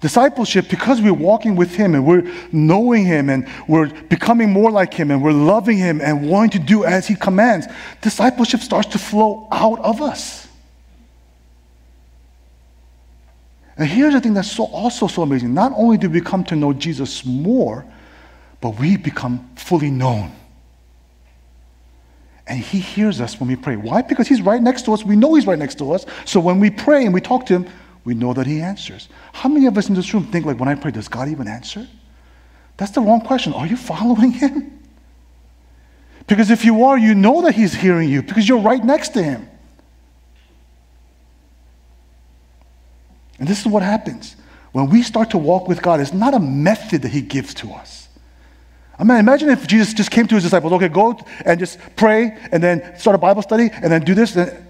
Discipleship, 0.00 0.68
because 0.68 1.00
we're 1.00 1.14
walking 1.14 1.56
with 1.56 1.74
Him 1.74 1.94
and 1.94 2.06
we're 2.06 2.30
knowing 2.52 3.06
Him 3.06 3.30
and 3.30 3.48
we're 3.66 3.88
becoming 4.04 4.50
more 4.50 4.70
like 4.70 4.92
Him 4.92 5.10
and 5.10 5.22
we're 5.22 5.32
loving 5.32 5.78
Him 5.78 6.00
and 6.00 6.28
wanting 6.28 6.60
to 6.60 6.66
do 6.66 6.84
as 6.84 7.06
He 7.06 7.14
commands, 7.14 7.66
discipleship 8.02 8.60
starts 8.60 8.88
to 8.88 8.98
flow 8.98 9.48
out 9.50 9.78
of 9.80 10.02
us. 10.02 10.43
And 13.76 13.88
here's 13.88 14.14
the 14.14 14.20
thing 14.20 14.34
that's 14.34 14.50
so, 14.50 14.64
also 14.64 15.06
so 15.06 15.22
amazing. 15.22 15.52
Not 15.52 15.72
only 15.74 15.98
do 15.98 16.08
we 16.08 16.20
come 16.20 16.44
to 16.44 16.56
know 16.56 16.72
Jesus 16.72 17.24
more, 17.24 17.84
but 18.60 18.78
we 18.78 18.96
become 18.96 19.50
fully 19.56 19.90
known. 19.90 20.32
And 22.46 22.60
he 22.60 22.78
hears 22.78 23.20
us 23.20 23.40
when 23.40 23.48
we 23.48 23.56
pray. 23.56 23.76
Why? 23.76 24.02
Because 24.02 24.28
he's 24.28 24.42
right 24.42 24.62
next 24.62 24.84
to 24.84 24.92
us. 24.92 25.02
We 25.02 25.16
know 25.16 25.34
he's 25.34 25.46
right 25.46 25.58
next 25.58 25.78
to 25.78 25.92
us. 25.92 26.04
So 26.24 26.40
when 26.40 26.60
we 26.60 26.70
pray 26.70 27.04
and 27.04 27.12
we 27.12 27.20
talk 27.20 27.46
to 27.46 27.54
him, 27.54 27.66
we 28.04 28.14
know 28.14 28.34
that 28.34 28.46
He 28.46 28.60
answers. 28.60 29.08
How 29.32 29.48
many 29.48 29.66
of 29.66 29.76
us 29.78 29.88
in 29.88 29.94
this 29.94 30.12
room 30.12 30.24
think, 30.24 30.44
like, 30.44 30.60
when 30.60 30.68
I 30.68 30.74
pray, 30.74 30.90
does 30.90 31.08
God 31.08 31.28
even 31.28 31.48
answer? 31.48 31.86
That's 32.76 32.92
the 32.92 33.00
wrong 33.00 33.20
question. 33.22 33.52
Are 33.52 33.66
you 33.66 33.76
following 33.76 34.32
Him? 34.32 34.82
Because 36.26 36.50
if 36.50 36.64
you 36.64 36.84
are, 36.84 36.98
you 36.98 37.14
know 37.14 37.42
that 37.42 37.54
He's 37.54 37.74
hearing 37.74 38.08
you 38.08 38.22
because 38.22 38.48
you're 38.48 38.60
right 38.60 38.84
next 38.84 39.10
to 39.10 39.22
Him. 39.22 39.48
And 43.38 43.48
this 43.48 43.60
is 43.60 43.66
what 43.66 43.82
happens. 43.82 44.36
When 44.72 44.90
we 44.90 45.02
start 45.02 45.30
to 45.30 45.38
walk 45.38 45.68
with 45.68 45.82
God, 45.82 46.00
it's 46.00 46.12
not 46.12 46.34
a 46.34 46.40
method 46.40 47.02
that 47.02 47.10
He 47.10 47.20
gives 47.20 47.54
to 47.54 47.72
us. 47.72 48.04
I 48.98 49.04
mean, 49.04 49.18
imagine 49.18 49.48
if 49.50 49.66
Jesus 49.66 49.92
just 49.92 50.10
came 50.10 50.26
to 50.28 50.34
his 50.36 50.44
disciples, 50.44 50.72
okay, 50.74 50.88
go 50.88 51.18
and 51.44 51.58
just 51.58 51.78
pray 51.96 52.38
and 52.52 52.62
then 52.62 52.96
start 52.96 53.16
a 53.16 53.18
Bible 53.18 53.42
study 53.42 53.70
and 53.72 53.92
then 53.92 54.02
do 54.02 54.14
this. 54.14 54.36
And 54.36 54.66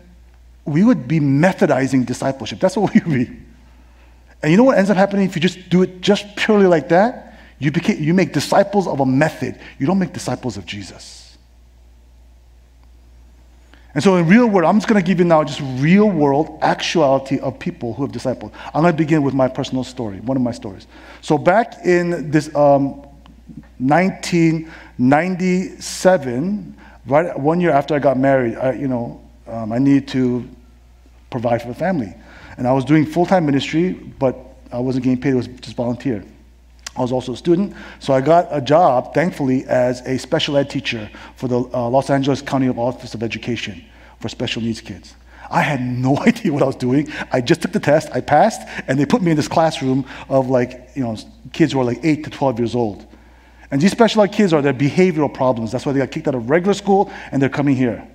we 0.64 0.83
would 0.83 1.07
be 1.07 1.20
methodizing 1.20 2.07
discipleship. 2.07 2.59
That's 2.59 2.77
what 2.77 2.94
we 2.94 3.00
would 3.00 3.29
be. 3.29 3.37
And 4.42 4.50
you 4.50 4.57
know 4.57 4.64
what 4.64 4.79
ends 4.79 4.90
up 4.90 4.96
happening 4.96 5.27
if 5.27 5.35
you 5.35 5.42
just 5.42 5.68
do 5.68 5.83
it 5.83 6.00
just 6.00 6.37
purely 6.37 6.66
like 6.66 6.88
that? 6.88 7.38
You, 7.59 7.70
became, 7.70 8.03
you 8.03 8.14
make 8.14 8.33
disciples 8.33 8.87
of 8.87 9.00
a 9.00 9.07
method. 9.07 9.59
You 9.79 9.87
don't 9.87 9.98
make 9.98 10.12
disciples 10.12 10.57
of 10.57 10.66
Jesus. 10.66 11.23
And 13.94 14.02
so, 14.02 14.16
in 14.16 14.26
real 14.26 14.48
world, 14.48 14.68
I'm 14.68 14.78
just 14.78 14.88
going 14.88 15.00
to 15.00 15.07
give 15.07 15.20
you 15.20 15.24
now 15.24 15.44
just 15.44 15.61
real 15.80 16.11
world 16.11 16.59
actuality 16.62 17.38
of 17.38 17.61
people 17.61 17.94
who 17.94 18.02
have 18.02 18.11
discipled. 18.11 18.50
I'm 18.74 18.83
going 18.83 18.92
to 18.92 18.98
begin 18.98 19.22
with 19.22 19.35
my 19.35 19.46
personal 19.46 19.85
story, 19.85 20.18
one 20.20 20.37
of 20.37 20.42
my 20.42 20.50
stories. 20.50 20.88
So, 21.20 21.38
back 21.38 21.76
in 21.85 22.28
this 22.30 22.52
um, 22.57 23.07
1997, 23.78 26.76
right 27.07 27.38
one 27.38 27.61
year 27.61 27.70
after 27.70 27.94
I 27.94 28.00
got 28.00 28.18
married, 28.18 28.57
I, 28.57 28.72
you 28.72 28.88
know, 28.88 29.22
um, 29.46 29.70
I 29.72 29.78
needed 29.78 30.09
to 30.09 30.50
provide 31.30 31.62
for 31.62 31.68
the 31.68 31.74
family. 31.74 32.12
And 32.57 32.66
I 32.66 32.72
was 32.72 32.85
doing 32.85 33.07
full 33.07 33.26
time 33.26 33.46
ministry, 33.46 33.92
but 33.92 34.37
I 34.72 34.78
wasn't 34.78 35.04
getting 35.04 35.20
paid, 35.20 35.35
it 35.35 35.37
was 35.37 35.46
just 35.46 35.76
volunteer. 35.76 36.24
I 36.96 37.02
was 37.02 37.12
also 37.12 37.33
a 37.33 37.37
student, 37.37 37.74
so 37.98 38.14
I 38.14 38.20
got 38.20 38.46
a 38.50 38.61
job, 38.61 39.14
thankfully, 39.14 39.64
as 39.64 40.00
a 40.02 40.18
special 40.18 40.57
ed 40.57 40.70
teacher 40.70 41.11
for 41.37 41.48
the 41.48 41.59
uh, 41.59 41.88
Los 41.88 42.09
Angeles 42.09 42.40
County 42.40 42.68
Office 42.68 43.14
of 43.14 43.22
Education 43.22 43.85
for 44.20 44.28
special 44.28 44.62
needs 44.62 44.80
kids. 44.80 45.14
I 45.50 45.61
had 45.61 45.80
no 45.80 46.16
idea 46.26 46.52
what 46.52 46.62
I 46.62 46.66
was 46.66 46.76
doing. 46.76 47.09
I 47.33 47.40
just 47.40 47.62
took 47.62 47.72
the 47.72 47.80
test, 47.80 48.11
I 48.12 48.20
passed, 48.20 48.66
and 48.87 48.98
they 48.98 49.07
put 49.07 49.22
me 49.22 49.30
in 49.30 49.37
this 49.37 49.48
classroom 49.48 50.07
of 50.28 50.48
like, 50.48 50.90
you 50.94 51.02
know, 51.02 51.16
kids 51.52 51.72
who 51.72 51.80
are 51.80 51.85
like 51.85 52.00
8 52.02 52.24
to 52.24 52.30
12 52.30 52.59
years 52.59 52.74
old. 52.74 53.07
And 53.70 53.80
these 53.80 53.90
special 53.90 54.22
ed 54.22 54.28
kids 54.28 54.52
are 54.52 54.62
their 54.62 54.74
behavioral 54.74 55.33
problems. 55.33 55.72
That's 55.72 55.85
why 55.85 55.92
they 55.92 55.98
got 55.98 56.12
kicked 56.12 56.28
out 56.28 56.35
of 56.35 56.48
regular 56.48 56.74
school 56.74 57.11
and 57.33 57.42
they're 57.42 57.48
coming 57.48 57.74
here. 57.74 58.07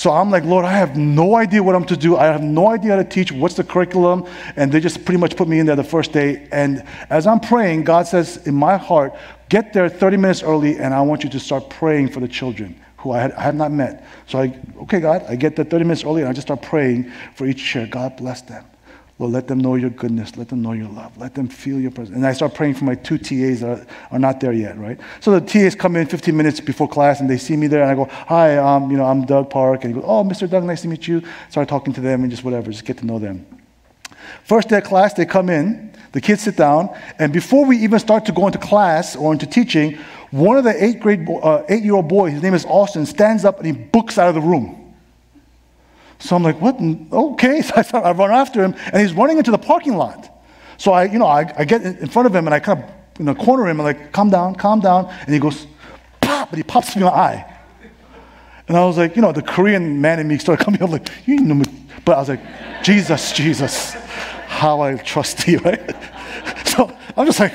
So 0.00 0.10
I'm 0.10 0.30
like, 0.30 0.44
Lord, 0.44 0.64
I 0.64 0.72
have 0.72 0.96
no 0.96 1.36
idea 1.36 1.62
what 1.62 1.74
I'm 1.74 1.84
to 1.84 1.94
do. 1.94 2.16
I 2.16 2.24
have 2.24 2.42
no 2.42 2.68
idea 2.68 2.92
how 2.92 2.96
to 2.96 3.04
teach. 3.04 3.32
What's 3.32 3.52
the 3.52 3.64
curriculum? 3.64 4.26
And 4.56 4.72
they 4.72 4.80
just 4.80 5.04
pretty 5.04 5.20
much 5.20 5.36
put 5.36 5.46
me 5.46 5.58
in 5.58 5.66
there 5.66 5.76
the 5.76 5.84
first 5.84 6.10
day. 6.10 6.48
And 6.52 6.86
as 7.10 7.26
I'm 7.26 7.38
praying, 7.38 7.84
God 7.84 8.06
says 8.06 8.46
in 8.46 8.54
my 8.54 8.78
heart, 8.78 9.14
get 9.50 9.74
there 9.74 9.90
30 9.90 10.16
minutes 10.16 10.42
early, 10.42 10.78
and 10.78 10.94
I 10.94 11.02
want 11.02 11.22
you 11.22 11.28
to 11.28 11.38
start 11.38 11.68
praying 11.68 12.08
for 12.08 12.20
the 12.20 12.28
children 12.28 12.80
who 12.96 13.10
I, 13.10 13.20
had, 13.20 13.32
I 13.32 13.42
have 13.42 13.54
not 13.54 13.72
met. 13.72 14.02
So 14.26 14.38
I, 14.38 14.58
okay, 14.84 15.00
God, 15.00 15.22
I 15.28 15.36
get 15.36 15.54
there 15.54 15.66
30 15.66 15.84
minutes 15.84 16.02
early, 16.02 16.22
and 16.22 16.30
I 16.30 16.32
just 16.32 16.46
start 16.46 16.62
praying 16.62 17.12
for 17.34 17.44
each 17.46 17.62
chair. 17.62 17.86
God 17.86 18.16
bless 18.16 18.40
them. 18.40 18.64
Lord, 19.20 19.34
let 19.34 19.48
them 19.48 19.58
know 19.58 19.74
your 19.74 19.90
goodness. 19.90 20.38
Let 20.38 20.48
them 20.48 20.62
know 20.62 20.72
your 20.72 20.88
love. 20.88 21.18
Let 21.18 21.34
them 21.34 21.46
feel 21.46 21.78
your 21.78 21.90
presence. 21.90 22.16
And 22.16 22.26
I 22.26 22.32
start 22.32 22.54
praying 22.54 22.72
for 22.72 22.86
my 22.86 22.94
two 22.94 23.18
TAs 23.18 23.60
that 23.60 23.80
are, 23.80 23.86
are 24.12 24.18
not 24.18 24.40
there 24.40 24.54
yet, 24.54 24.78
right? 24.78 24.98
So 25.20 25.38
the 25.38 25.42
TAs 25.42 25.74
come 25.74 25.94
in 25.96 26.06
15 26.06 26.34
minutes 26.34 26.58
before 26.58 26.88
class 26.88 27.20
and 27.20 27.28
they 27.28 27.36
see 27.36 27.54
me 27.54 27.66
there 27.66 27.82
and 27.82 27.90
I 27.90 27.94
go, 27.94 28.06
hi, 28.10 28.56
um, 28.56 28.90
you 28.90 28.96
know, 28.96 29.04
I'm 29.04 29.26
Doug 29.26 29.50
Park. 29.50 29.84
And 29.84 29.94
he 29.94 30.00
goes, 30.00 30.08
oh, 30.08 30.24
Mr. 30.24 30.48
Doug, 30.48 30.64
nice 30.64 30.80
to 30.82 30.88
meet 30.88 31.06
you. 31.06 31.22
Start 31.50 31.68
talking 31.68 31.92
to 31.92 32.00
them 32.00 32.22
and 32.22 32.30
just 32.30 32.44
whatever, 32.44 32.70
just 32.70 32.86
get 32.86 32.96
to 32.98 33.04
know 33.04 33.18
them. 33.18 33.44
First 34.44 34.70
day 34.70 34.78
of 34.78 34.84
class, 34.84 35.12
they 35.12 35.26
come 35.26 35.50
in, 35.50 35.94
the 36.12 36.22
kids 36.22 36.40
sit 36.44 36.56
down, 36.56 36.88
and 37.18 37.30
before 37.30 37.66
we 37.66 37.76
even 37.76 37.98
start 37.98 38.24
to 38.24 38.32
go 38.32 38.46
into 38.46 38.58
class 38.58 39.16
or 39.16 39.34
into 39.34 39.46
teaching, 39.46 39.98
one 40.30 40.56
of 40.56 40.64
the 40.64 40.82
eight 40.82 40.98
grade, 40.98 41.28
uh, 41.28 41.62
eight-year-old 41.68 42.08
boys, 42.08 42.32
his 42.32 42.42
name 42.42 42.54
is 42.54 42.64
Austin, 42.64 43.04
stands 43.04 43.44
up 43.44 43.58
and 43.58 43.66
he 43.66 43.72
books 43.72 44.16
out 44.16 44.30
of 44.30 44.34
the 44.34 44.40
room. 44.40 44.79
So 46.20 46.36
I'm 46.36 46.42
like, 46.42 46.60
what? 46.60 46.76
Okay. 46.80 47.62
So 47.70 47.74
I, 47.76 47.82
start, 47.82 48.04
I 48.04 48.12
run 48.12 48.30
after 48.30 48.62
him, 48.62 48.74
and 48.92 49.02
he's 49.02 49.12
running 49.12 49.38
into 49.38 49.50
the 49.50 49.58
parking 49.58 49.96
lot. 49.96 50.30
So 50.76 50.92
I, 50.92 51.04
you 51.04 51.18
know, 51.18 51.26
I, 51.26 51.52
I 51.58 51.64
get 51.64 51.82
in 51.82 52.08
front 52.08 52.26
of 52.26 52.34
him, 52.34 52.46
and 52.46 52.54
I 52.54 52.60
kind 52.60 52.82
of, 52.82 52.90
you 53.18 53.24
know, 53.24 53.34
corner 53.34 53.68
him, 53.68 53.80
and 53.80 53.84
like, 53.84 54.12
calm 54.12 54.30
down, 54.30 54.54
calm 54.54 54.80
down. 54.80 55.06
And 55.06 55.34
he 55.34 55.40
goes, 55.40 55.66
pop, 56.20 56.50
and 56.50 56.56
he 56.56 56.62
pops 56.62 56.94
me 56.94 57.02
in 57.02 57.06
the 57.06 57.12
eye. 57.12 57.58
And 58.68 58.76
I 58.76 58.84
was 58.84 58.96
like, 58.96 59.16
you 59.16 59.22
know, 59.22 59.32
the 59.32 59.42
Korean 59.42 60.00
man 60.00 60.20
in 60.20 60.28
me 60.28 60.38
started 60.38 60.64
coming 60.64 60.80
up 60.82 60.90
like, 60.90 61.08
you 61.26 61.40
know 61.40 61.54
me. 61.54 61.64
But 62.04 62.16
I 62.16 62.20
was 62.20 62.28
like, 62.28 62.40
Jesus, 62.82 63.32
Jesus, 63.32 63.94
how 64.46 64.80
I 64.80 64.94
trust 64.96 65.46
you, 65.48 65.58
right? 65.64 65.96
So 66.66 66.96
I'm 67.16 67.26
just 67.26 67.40
like, 67.40 67.52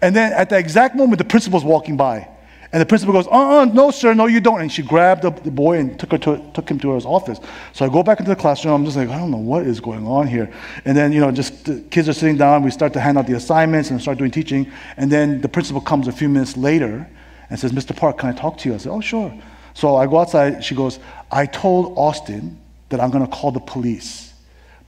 and 0.00 0.14
then 0.14 0.32
at 0.32 0.50
the 0.50 0.58
exact 0.58 0.94
moment, 0.94 1.18
the 1.18 1.24
principal's 1.24 1.64
walking 1.64 1.96
by. 1.96 2.28
And 2.76 2.82
the 2.82 2.84
principal 2.84 3.14
goes, 3.14 3.26
uh 3.28 3.60
uh 3.60 3.64
no, 3.64 3.90
sir, 3.90 4.12
no, 4.12 4.26
you 4.26 4.38
don't. 4.38 4.60
And 4.60 4.70
she 4.70 4.82
grabbed 4.82 5.22
the, 5.22 5.30
the 5.30 5.50
boy 5.50 5.78
and 5.78 5.98
took, 5.98 6.12
her 6.12 6.18
to, 6.18 6.50
took 6.52 6.70
him 6.70 6.78
to 6.80 6.92
his 6.92 7.06
office. 7.06 7.40
So 7.72 7.86
I 7.86 7.88
go 7.88 8.02
back 8.02 8.20
into 8.20 8.28
the 8.28 8.36
classroom. 8.36 8.74
I'm 8.74 8.84
just 8.84 8.98
like, 8.98 9.08
I 9.08 9.16
don't 9.16 9.30
know 9.30 9.38
what 9.38 9.66
is 9.66 9.80
going 9.80 10.06
on 10.06 10.26
here. 10.26 10.52
And 10.84 10.94
then, 10.94 11.10
you 11.10 11.20
know, 11.20 11.32
just 11.32 11.64
the 11.64 11.80
kids 11.80 12.06
are 12.06 12.12
sitting 12.12 12.36
down. 12.36 12.62
We 12.62 12.70
start 12.70 12.92
to 12.92 13.00
hand 13.00 13.16
out 13.16 13.26
the 13.26 13.32
assignments 13.32 13.90
and 13.90 13.98
start 13.98 14.18
doing 14.18 14.30
teaching. 14.30 14.70
And 14.98 15.10
then 15.10 15.40
the 15.40 15.48
principal 15.48 15.80
comes 15.80 16.06
a 16.06 16.12
few 16.12 16.28
minutes 16.28 16.54
later 16.54 17.08
and 17.48 17.58
says, 17.58 17.72
Mr. 17.72 17.96
Park, 17.96 18.18
can 18.18 18.28
I 18.28 18.34
talk 18.34 18.58
to 18.58 18.68
you? 18.68 18.74
I 18.74 18.76
said, 18.76 18.92
oh, 18.92 19.00
sure. 19.00 19.34
So 19.72 19.96
I 19.96 20.04
go 20.04 20.18
outside. 20.18 20.62
She 20.62 20.74
goes, 20.74 20.98
I 21.30 21.46
told 21.46 21.96
Austin 21.96 22.60
that 22.90 23.00
I'm 23.00 23.10
going 23.10 23.24
to 23.24 23.32
call 23.32 23.52
the 23.52 23.60
police. 23.60 24.34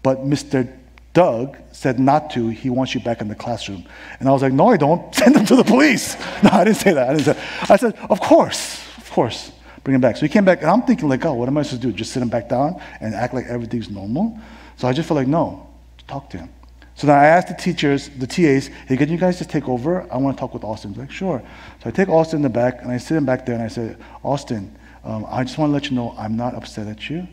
But 0.03 0.27
Mr. 0.27 0.71
Doug 1.19 1.57
said 1.73 1.99
not 1.99 2.31
to. 2.31 2.47
He 2.47 2.71
wants 2.71 2.95
you 2.95 3.01
back 3.01 3.21
in 3.21 3.27
the 3.27 3.35
classroom. 3.35 3.85
And 4.21 4.29
I 4.29 4.33
was 4.33 4.41
like, 4.41 4.53
no, 4.53 4.69
I 4.69 4.77
don't. 4.77 5.13
Send 5.21 5.35
him 5.35 5.45
to 5.47 5.57
the 5.57 5.65
police. 5.65 6.17
No, 6.45 6.51
I 6.53 6.63
didn't 6.63 6.77
say 6.77 6.93
that. 6.93 7.11
I 7.11 7.13
didn't 7.15 7.35
say 7.35 7.43
I 7.69 7.77
said, 7.77 7.97
of 8.09 8.21
course, 8.21 8.87
of 8.97 9.11
course. 9.11 9.51
Bring 9.83 9.97
him 9.97 10.01
back. 10.01 10.17
So 10.17 10.21
he 10.27 10.29
came 10.29 10.45
back, 10.45 10.61
and 10.63 10.71
I'm 10.71 10.83
thinking, 10.83 11.09
like, 11.09 11.25
oh, 11.25 11.35
what 11.35 11.49
am 11.49 11.59
I 11.59 11.63
supposed 11.63 11.83
to 11.83 11.89
do? 11.89 11.93
Just 11.93 12.13
sit 12.13 12.23
him 12.23 12.29
back 12.29 12.49
down 12.49 12.81
and 13.01 13.17
act 13.17 13.35
like 13.35 13.47
everything's 13.47 13.91
normal? 13.91 14.39
So 14.77 14.87
I 14.87 14.93
just 14.93 15.09
felt 15.09 15.17
like, 15.17 15.27
no, 15.27 15.69
talk 16.07 16.31
to 16.31 16.39
him. 16.39 16.51
So 16.95 17.09
then 17.09 17.19
I 17.19 17.27
asked 17.27 17.49
the 17.49 17.55
teachers, 17.55 18.11
the 18.11 18.27
TAs, 18.29 18.69
hey, 18.87 18.97
can 18.97 19.09
you 19.09 19.19
guys 19.19 19.39
just 19.39 19.51
take 19.51 19.69
over? 19.69 20.07
I 20.13 20.19
want 20.19 20.37
to 20.37 20.41
talk 20.41 20.55
with 20.55 20.63
Austin. 20.63 20.91
He's 20.91 20.99
like, 20.99 21.11
sure. 21.11 21.43
So 21.83 21.89
I 21.89 21.91
take 21.91 22.09
Austin 22.09 22.37
in 22.39 22.43
the 22.43 22.49
back, 22.63 22.83
and 22.83 22.93
I 22.93 22.99
sit 22.99 23.17
him 23.17 23.27
back 23.27 23.45
there, 23.45 23.57
and 23.57 23.65
I 23.65 23.69
say, 23.69 23.97
Austin, 24.23 24.73
um, 25.03 25.27
I 25.29 25.43
just 25.43 25.59
want 25.59 25.71
to 25.71 25.73
let 25.73 25.91
you 25.91 25.97
know 25.97 26.15
I'm 26.17 26.37
not 26.37 26.55
upset 26.55 26.87
at 26.87 27.11
you. 27.11 27.27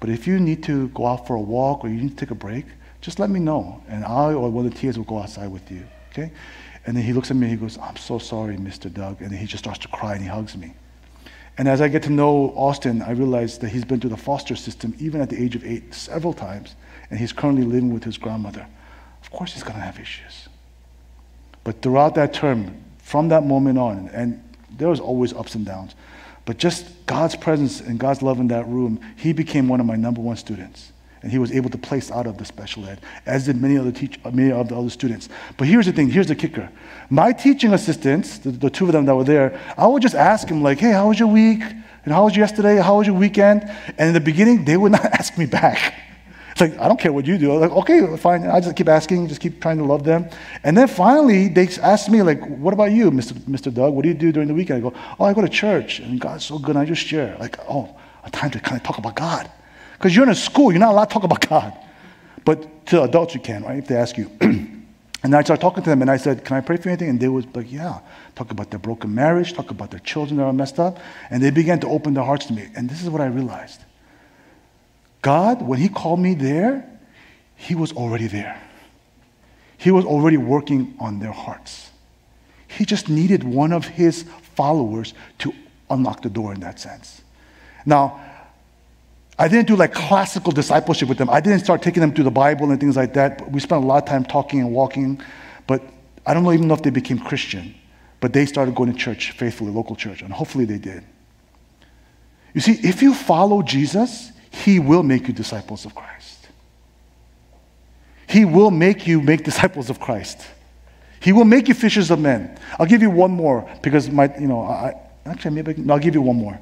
But 0.00 0.08
if 0.08 0.26
you 0.26 0.38
need 0.38 0.62
to 0.64 0.88
go 0.88 1.04
out 1.04 1.26
for 1.26 1.36
a 1.36 1.40
walk 1.40 1.84
or 1.84 1.88
you 1.88 2.00
need 2.00 2.16
to 2.16 2.16
take 2.16 2.30
a 2.30 2.34
break, 2.34 2.64
just 3.06 3.20
let 3.20 3.30
me 3.30 3.38
know, 3.38 3.80
and 3.86 4.04
I 4.04 4.34
or 4.34 4.50
one 4.50 4.66
of 4.66 4.74
the 4.74 4.80
TAs 4.80 4.98
will 4.98 5.04
go 5.04 5.18
outside 5.18 5.46
with 5.46 5.70
you, 5.70 5.86
okay? 6.10 6.32
And 6.86 6.96
then 6.96 7.04
he 7.04 7.12
looks 7.12 7.30
at 7.30 7.36
me 7.36 7.48
and 7.48 7.56
he 7.56 7.56
goes, 7.56 7.78
I'm 7.78 7.94
so 7.94 8.18
sorry, 8.18 8.56
Mr. 8.56 8.92
Doug. 8.92 9.22
And 9.22 9.30
he 9.30 9.46
just 9.46 9.62
starts 9.62 9.78
to 9.80 9.88
cry 9.88 10.14
and 10.14 10.22
he 10.22 10.28
hugs 10.28 10.56
me. 10.56 10.74
And 11.56 11.68
as 11.68 11.80
I 11.80 11.86
get 11.86 12.02
to 12.02 12.10
know 12.10 12.52
Austin, 12.56 13.02
I 13.02 13.12
realize 13.12 13.58
that 13.58 13.68
he's 13.68 13.84
been 13.84 14.00
through 14.00 14.10
the 14.10 14.16
foster 14.16 14.56
system 14.56 14.92
even 14.98 15.20
at 15.20 15.30
the 15.30 15.40
age 15.40 15.54
of 15.54 15.64
eight 15.64 15.94
several 15.94 16.32
times, 16.32 16.74
and 17.08 17.20
he's 17.20 17.32
currently 17.32 17.62
living 17.62 17.94
with 17.94 18.02
his 18.02 18.18
grandmother. 18.18 18.66
Of 19.22 19.30
course, 19.30 19.52
he's 19.52 19.62
going 19.62 19.76
to 19.76 19.82
have 19.82 20.00
issues. 20.00 20.48
But 21.62 21.82
throughout 21.82 22.16
that 22.16 22.34
term, 22.34 22.74
from 22.98 23.28
that 23.28 23.46
moment 23.46 23.78
on, 23.78 24.10
and 24.12 24.42
there 24.76 24.88
was 24.88 24.98
always 24.98 25.32
ups 25.32 25.54
and 25.54 25.64
downs, 25.64 25.94
but 26.44 26.58
just 26.58 27.06
God's 27.06 27.36
presence 27.36 27.80
and 27.80 28.00
God's 28.00 28.20
love 28.20 28.40
in 28.40 28.48
that 28.48 28.66
room, 28.66 28.98
he 29.14 29.32
became 29.32 29.68
one 29.68 29.78
of 29.78 29.86
my 29.86 29.94
number 29.94 30.20
one 30.20 30.36
students 30.36 30.90
and 31.22 31.32
he 31.32 31.38
was 31.38 31.52
able 31.52 31.70
to 31.70 31.78
place 31.78 32.10
out 32.10 32.26
of 32.26 32.38
the 32.38 32.44
special 32.44 32.86
ed, 32.86 33.00
as 33.26 33.46
did 33.46 33.60
many 33.60 33.78
other 33.78 33.92
teach, 33.92 34.18
many 34.32 34.52
of 34.52 34.68
the 34.68 34.76
other 34.76 34.90
students. 34.90 35.28
But 35.56 35.68
here's 35.68 35.86
the 35.86 35.92
thing, 35.92 36.10
here's 36.10 36.28
the 36.28 36.34
kicker. 36.34 36.70
My 37.10 37.32
teaching 37.32 37.72
assistants, 37.72 38.38
the, 38.38 38.50
the 38.50 38.70
two 38.70 38.86
of 38.86 38.92
them 38.92 39.06
that 39.06 39.14
were 39.14 39.24
there, 39.24 39.60
I 39.76 39.86
would 39.86 40.02
just 40.02 40.14
ask 40.14 40.48
him 40.48 40.62
like, 40.62 40.78
hey, 40.78 40.92
how 40.92 41.08
was 41.08 41.18
your 41.18 41.28
week? 41.28 41.62
And 42.04 42.14
how 42.14 42.24
was 42.24 42.36
yesterday? 42.36 42.76
How 42.76 42.98
was 42.98 43.06
your 43.06 43.16
weekend? 43.16 43.62
And 43.98 44.08
in 44.08 44.14
the 44.14 44.20
beginning, 44.20 44.64
they 44.64 44.76
would 44.76 44.92
not 44.98 45.04
ask 45.04 45.36
me 45.36 45.46
back. 45.46 45.94
It's 46.52 46.60
like, 46.62 46.78
I 46.78 46.88
don't 46.88 46.98
care 46.98 47.12
what 47.12 47.26
you 47.26 47.36
do. 47.36 47.52
I'm 47.52 47.60
like, 47.60 47.70
okay, 47.70 48.16
fine. 48.16 48.46
I 48.46 48.60
just 48.60 48.76
keep 48.76 48.88
asking, 48.88 49.28
just 49.28 49.42
keep 49.42 49.60
trying 49.60 49.76
to 49.76 49.84
love 49.84 50.04
them. 50.04 50.30
And 50.64 50.74
then 50.74 50.88
finally, 50.88 51.48
they 51.48 51.68
asked 51.82 52.08
me, 52.08 52.22
like, 52.22 52.40
what 52.46 52.72
about 52.72 52.92
you, 52.92 53.10
Mr. 53.10 53.32
Mr. 53.40 53.74
Doug? 53.74 53.92
What 53.92 54.04
do 54.04 54.08
you 54.08 54.14
do 54.14 54.32
during 54.32 54.48
the 54.48 54.54
weekend? 54.54 54.78
I 54.78 54.88
go, 54.88 54.96
oh, 55.18 55.24
I 55.24 55.34
go 55.34 55.42
to 55.42 55.50
church. 55.50 55.98
And 55.98 56.18
God's 56.18 56.46
so 56.46 56.58
good. 56.58 56.76
I 56.76 56.86
just 56.86 57.02
share. 57.02 57.36
Like, 57.38 57.58
oh, 57.68 57.94
a 58.24 58.30
time 58.30 58.50
to 58.52 58.60
kind 58.60 58.80
of 58.80 58.82
talk 58.82 58.96
about 58.96 59.16
God. 59.16 59.50
Because 59.96 60.14
you're 60.14 60.24
in 60.24 60.30
a 60.30 60.34
school, 60.34 60.72
you're 60.72 60.80
not 60.80 60.90
allowed 60.92 61.06
to 61.06 61.14
talk 61.14 61.24
about 61.24 61.40
God. 61.48 61.76
But 62.44 62.86
to 62.86 63.02
adults, 63.02 63.34
you 63.34 63.40
can, 63.40 63.64
right? 63.64 63.78
If 63.78 63.88
they 63.88 63.96
ask 63.96 64.16
you. 64.16 64.30
and 64.40 65.34
I 65.34 65.42
started 65.42 65.60
talking 65.60 65.82
to 65.82 65.90
them, 65.90 66.02
and 66.02 66.10
I 66.10 66.16
said, 66.16 66.44
Can 66.44 66.56
I 66.56 66.60
pray 66.60 66.76
for 66.76 66.88
anything? 66.88 67.08
And 67.08 67.20
they 67.20 67.28
was 67.28 67.46
like, 67.54 67.70
Yeah. 67.70 68.00
Talk 68.34 68.50
about 68.50 68.70
their 68.70 68.78
broken 68.78 69.14
marriage, 69.14 69.54
talk 69.54 69.70
about 69.70 69.90
their 69.90 70.00
children 70.00 70.36
that 70.36 70.44
are 70.44 70.52
messed 70.52 70.78
up. 70.78 70.98
And 71.30 71.42
they 71.42 71.50
began 71.50 71.80
to 71.80 71.88
open 71.88 72.14
their 72.14 72.24
hearts 72.24 72.46
to 72.46 72.52
me. 72.52 72.68
And 72.76 72.88
this 72.88 73.02
is 73.02 73.10
what 73.10 73.20
I 73.20 73.26
realized 73.26 73.82
God, 75.22 75.62
when 75.62 75.80
He 75.80 75.88
called 75.88 76.20
me 76.20 76.34
there, 76.34 76.88
He 77.56 77.74
was 77.74 77.92
already 77.92 78.26
there. 78.26 78.62
He 79.78 79.90
was 79.90 80.04
already 80.04 80.36
working 80.36 80.94
on 81.00 81.18
their 81.18 81.32
hearts. 81.32 81.90
He 82.68 82.84
just 82.84 83.08
needed 83.08 83.42
one 83.42 83.72
of 83.72 83.86
His 83.86 84.24
followers 84.54 85.14
to 85.38 85.52
unlock 85.90 86.22
the 86.22 86.30
door 86.30 86.54
in 86.54 86.60
that 86.60 86.78
sense. 86.78 87.22
Now, 87.84 88.20
I 89.38 89.48
didn't 89.48 89.66
do 89.68 89.76
like 89.76 89.92
classical 89.92 90.52
discipleship 90.52 91.08
with 91.08 91.18
them. 91.18 91.28
I 91.28 91.40
didn't 91.40 91.60
start 91.60 91.82
taking 91.82 92.00
them 92.00 92.12
through 92.12 92.24
the 92.24 92.30
Bible 92.30 92.70
and 92.70 92.80
things 92.80 92.96
like 92.96 93.14
that. 93.14 93.50
We 93.50 93.60
spent 93.60 93.84
a 93.84 93.86
lot 93.86 94.02
of 94.02 94.08
time 94.08 94.24
talking 94.24 94.60
and 94.60 94.72
walking, 94.72 95.20
but 95.66 95.82
I 96.24 96.32
don't 96.32 96.46
even 96.52 96.68
know 96.68 96.74
if 96.74 96.82
they 96.82 96.90
became 96.90 97.18
Christian. 97.18 97.74
But 98.20 98.32
they 98.32 98.46
started 98.46 98.74
going 98.74 98.92
to 98.92 98.98
church 98.98 99.32
faithfully, 99.32 99.70
local 99.70 99.94
church, 99.94 100.22
and 100.22 100.32
hopefully 100.32 100.64
they 100.64 100.78
did. 100.78 101.04
You 102.54 102.62
see, 102.62 102.72
if 102.72 103.02
you 103.02 103.12
follow 103.12 103.60
Jesus, 103.60 104.32
he 104.50 104.78
will 104.78 105.02
make 105.02 105.28
you 105.28 105.34
disciples 105.34 105.84
of 105.84 105.94
Christ. 105.94 106.48
He 108.26 108.46
will 108.46 108.70
make 108.70 109.06
you 109.06 109.20
make 109.20 109.44
disciples 109.44 109.90
of 109.90 110.00
Christ. 110.00 110.40
He 111.20 111.32
will 111.32 111.44
make 111.44 111.68
you 111.68 111.74
fishers 111.74 112.10
of 112.10 112.18
men. 112.18 112.58
I'll 112.78 112.86
give 112.86 113.02
you 113.02 113.10
one 113.10 113.30
more 113.30 113.70
because 113.82 114.10
my, 114.10 114.34
you 114.38 114.46
know, 114.46 114.62
I, 114.62 114.94
actually 115.26 115.54
maybe 115.54 115.74
no, 115.74 115.94
I'll 115.94 116.00
give 116.00 116.14
you 116.14 116.22
one 116.22 116.36
more. 116.36 116.58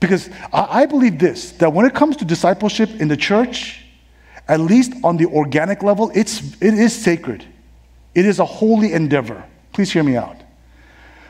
Because 0.00 0.30
I, 0.52 0.86
believe 0.86 1.18
this 1.18 1.52
that 1.52 1.72
when 1.72 1.84
it 1.84 1.94
comes 1.94 2.16
to 2.18 2.24
discipleship 2.24 3.00
in 3.00 3.08
the 3.08 3.16
church, 3.16 3.84
at 4.46 4.60
least 4.60 4.92
on 5.02 5.16
the 5.16 5.26
organic 5.26 5.82
level, 5.82 6.10
it's, 6.14 6.40
it 6.62 6.74
is 6.74 6.94
sacred. 6.94 7.44
It 8.14 8.24
is 8.24 8.38
a 8.38 8.44
holy 8.44 8.92
endeavor. 8.92 9.44
Please 9.72 9.92
hear 9.92 10.04
me 10.04 10.16
out. 10.16 10.36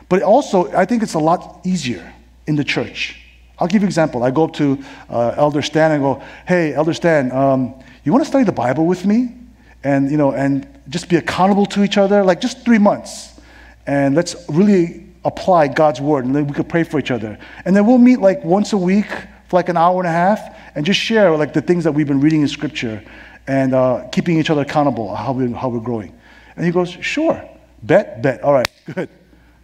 But 0.07 0.21
also, 0.21 0.71
I 0.71 0.85
think 0.85 1.03
it's 1.03 1.15
a 1.15 1.19
lot 1.19 1.61
easier 1.63 2.13
in 2.47 2.55
the 2.55 2.63
church. 2.63 3.21
I'll 3.59 3.67
give 3.67 3.81
you 3.81 3.85
an 3.85 3.89
example. 3.89 4.23
I 4.23 4.31
go 4.31 4.45
up 4.45 4.53
to 4.53 4.81
uh, 5.09 5.33
Elder 5.35 5.61
Stan 5.61 5.91
and 5.91 6.01
go, 6.01 6.23
"Hey, 6.47 6.73
Elder 6.73 6.93
Stan, 6.93 7.31
um, 7.31 7.75
you 8.03 8.11
want 8.11 8.23
to 8.23 8.27
study 8.27 8.45
the 8.45 8.53
Bible 8.53 8.85
with 8.85 9.05
me, 9.05 9.35
and 9.83 10.09
you 10.09 10.17
know, 10.17 10.31
and 10.31 10.65
just 10.87 11.09
be 11.09 11.17
accountable 11.17 11.65
to 11.67 11.83
each 11.83 11.97
other, 11.97 12.23
like 12.23 12.39
just 12.39 12.63
three 12.63 12.77
months, 12.77 13.39
and 13.85 14.15
let's 14.15 14.35
really 14.47 15.08
apply 15.29 15.67
God's 15.69 16.01
word 16.01 16.25
and 16.25 16.35
then 16.35 16.47
we 16.47 16.53
could 16.53 16.67
pray 16.67 16.83
for 16.83 16.99
each 16.99 17.11
other. 17.11 17.37
And 17.65 17.75
then 17.75 17.85
we'll 17.85 17.97
meet 17.97 18.19
like 18.19 18.43
once 18.43 18.73
a 18.73 18.77
week 18.77 19.09
for 19.47 19.55
like 19.55 19.69
an 19.69 19.77
hour 19.77 19.99
and 20.01 20.07
a 20.07 20.11
half 20.11 20.55
and 20.75 20.85
just 20.85 20.99
share 20.99 21.35
like 21.37 21.53
the 21.53 21.61
things 21.61 21.83
that 21.85 21.91
we've 21.91 22.07
been 22.07 22.19
reading 22.19 22.41
in 22.41 22.47
scripture 22.47 23.01
and 23.47 23.73
uh, 23.73 24.07
keeping 24.11 24.37
each 24.37 24.49
other 24.49 24.61
accountable 24.61 25.15
how, 25.15 25.31
we, 25.31 25.51
how 25.51 25.69
we're 25.69 25.79
growing. 25.79 26.13
And 26.55 26.65
he 26.65 26.71
goes, 26.71 26.89
sure, 26.89 27.41
bet, 27.83 28.21
bet. 28.21 28.43
All 28.43 28.53
right, 28.53 28.69
good. 28.93 29.09